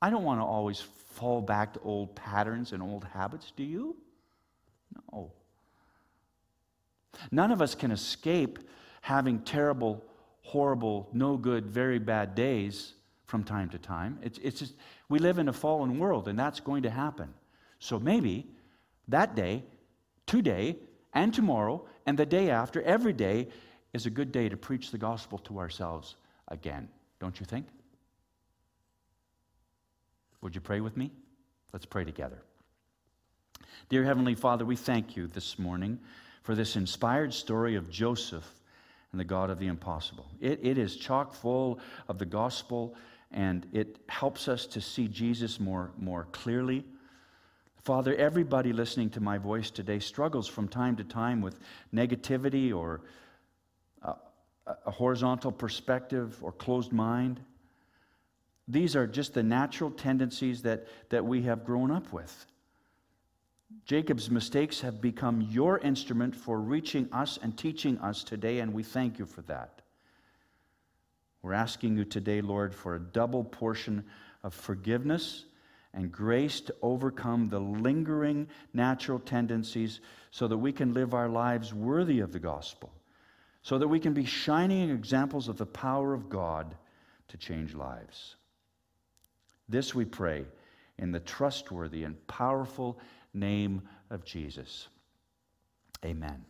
I 0.00 0.10
don't 0.10 0.24
want 0.24 0.40
to 0.40 0.44
always 0.44 0.80
fall 0.80 1.40
back 1.40 1.74
to 1.74 1.80
old 1.80 2.16
patterns 2.16 2.72
and 2.72 2.82
old 2.82 3.04
habits, 3.04 3.52
do 3.56 3.62
you? 3.62 3.96
No. 5.12 5.32
None 7.30 7.52
of 7.52 7.62
us 7.62 7.74
can 7.74 7.90
escape 7.90 8.58
having 9.00 9.38
terrible, 9.40 10.02
horrible, 10.44 11.08
no 11.12 11.36
good, 11.36 11.66
very 11.66 11.98
bad 11.98 12.34
days 12.34 12.92
from 13.26 13.42
time 13.42 13.68
to 13.70 13.78
time. 13.78 14.18
It's, 14.22 14.38
it's 14.38 14.60
just, 14.60 14.74
we 15.08 15.18
live 15.18 15.38
in 15.38 15.48
a 15.48 15.52
fallen 15.52 15.98
world, 15.98 16.28
and 16.28 16.38
that's 16.38 16.60
going 16.60 16.84
to 16.84 16.90
happen. 16.90 17.32
So 17.78 17.98
maybe 17.98 18.46
that 19.08 19.34
day, 19.34 19.64
today, 20.26 20.76
and 21.12 21.32
tomorrow, 21.32 21.84
and 22.06 22.18
the 22.18 22.26
day 22.26 22.50
after, 22.50 22.82
every 22.82 23.12
day 23.12 23.48
is 23.92 24.06
a 24.06 24.10
good 24.10 24.32
day 24.32 24.48
to 24.48 24.56
preach 24.56 24.90
the 24.90 24.98
gospel 24.98 25.38
to 25.38 25.58
ourselves 25.58 26.16
again. 26.48 26.88
Don't 27.20 27.40
you 27.40 27.46
think? 27.46 27.66
Would 30.42 30.54
you 30.54 30.60
pray 30.60 30.80
with 30.80 30.96
me? 30.96 31.10
Let's 31.72 31.86
pray 31.86 32.04
together. 32.04 32.42
Dear 33.88 34.04
Heavenly 34.04 34.34
Father, 34.34 34.64
we 34.64 34.76
thank 34.76 35.16
you 35.16 35.26
this 35.26 35.58
morning 35.58 35.98
for 36.42 36.54
this 36.54 36.76
inspired 36.76 37.32
story 37.32 37.76
of 37.76 37.90
Joseph 37.90 38.48
and 39.14 39.20
the 39.20 39.24
God 39.24 39.48
of 39.48 39.60
the 39.60 39.68
impossible. 39.68 40.26
It, 40.40 40.58
it 40.64 40.76
is 40.76 40.96
chock 40.96 41.34
full 41.34 41.78
of 42.08 42.18
the 42.18 42.24
gospel 42.24 42.96
and 43.30 43.64
it 43.72 44.00
helps 44.08 44.48
us 44.48 44.66
to 44.66 44.80
see 44.80 45.06
Jesus 45.06 45.60
more, 45.60 45.92
more 45.96 46.26
clearly. 46.32 46.84
Father, 47.84 48.16
everybody 48.16 48.72
listening 48.72 49.10
to 49.10 49.20
my 49.20 49.38
voice 49.38 49.70
today 49.70 50.00
struggles 50.00 50.48
from 50.48 50.66
time 50.66 50.96
to 50.96 51.04
time 51.04 51.40
with 51.40 51.60
negativity 51.94 52.74
or 52.74 53.02
a, 54.02 54.14
a 54.84 54.90
horizontal 54.90 55.52
perspective 55.52 56.36
or 56.42 56.50
closed 56.50 56.90
mind. 56.90 57.38
These 58.66 58.96
are 58.96 59.06
just 59.06 59.32
the 59.32 59.44
natural 59.44 59.92
tendencies 59.92 60.62
that, 60.62 60.88
that 61.10 61.24
we 61.24 61.42
have 61.42 61.64
grown 61.64 61.92
up 61.92 62.12
with. 62.12 62.46
Jacob's 63.84 64.30
mistakes 64.30 64.80
have 64.80 65.00
become 65.00 65.40
your 65.42 65.78
instrument 65.78 66.34
for 66.34 66.60
reaching 66.60 67.08
us 67.12 67.38
and 67.42 67.56
teaching 67.56 67.98
us 67.98 68.24
today, 68.24 68.60
and 68.60 68.72
we 68.72 68.82
thank 68.82 69.18
you 69.18 69.26
for 69.26 69.42
that. 69.42 69.82
We're 71.42 71.52
asking 71.52 71.98
you 71.98 72.04
today, 72.04 72.40
Lord, 72.40 72.74
for 72.74 72.94
a 72.94 73.00
double 73.00 73.44
portion 73.44 74.04
of 74.42 74.54
forgiveness 74.54 75.44
and 75.92 76.10
grace 76.10 76.60
to 76.62 76.74
overcome 76.80 77.48
the 77.48 77.60
lingering 77.60 78.48
natural 78.72 79.18
tendencies 79.18 80.00
so 80.30 80.48
that 80.48 80.56
we 80.56 80.72
can 80.72 80.94
live 80.94 81.12
our 81.12 81.28
lives 81.28 81.74
worthy 81.74 82.20
of 82.20 82.32
the 82.32 82.38
gospel, 82.38 82.90
so 83.62 83.78
that 83.78 83.88
we 83.88 84.00
can 84.00 84.14
be 84.14 84.24
shining 84.24 84.90
examples 84.90 85.48
of 85.48 85.58
the 85.58 85.66
power 85.66 86.14
of 86.14 86.28
God 86.30 86.74
to 87.28 87.36
change 87.36 87.74
lives. 87.74 88.36
This 89.68 89.94
we 89.94 90.04
pray 90.04 90.46
in 90.98 91.12
the 91.12 91.20
trustworthy 91.20 92.04
and 92.04 92.26
powerful 92.26 92.98
name 93.34 93.82
of 94.10 94.24
Jesus. 94.24 94.88
Amen. 96.04 96.44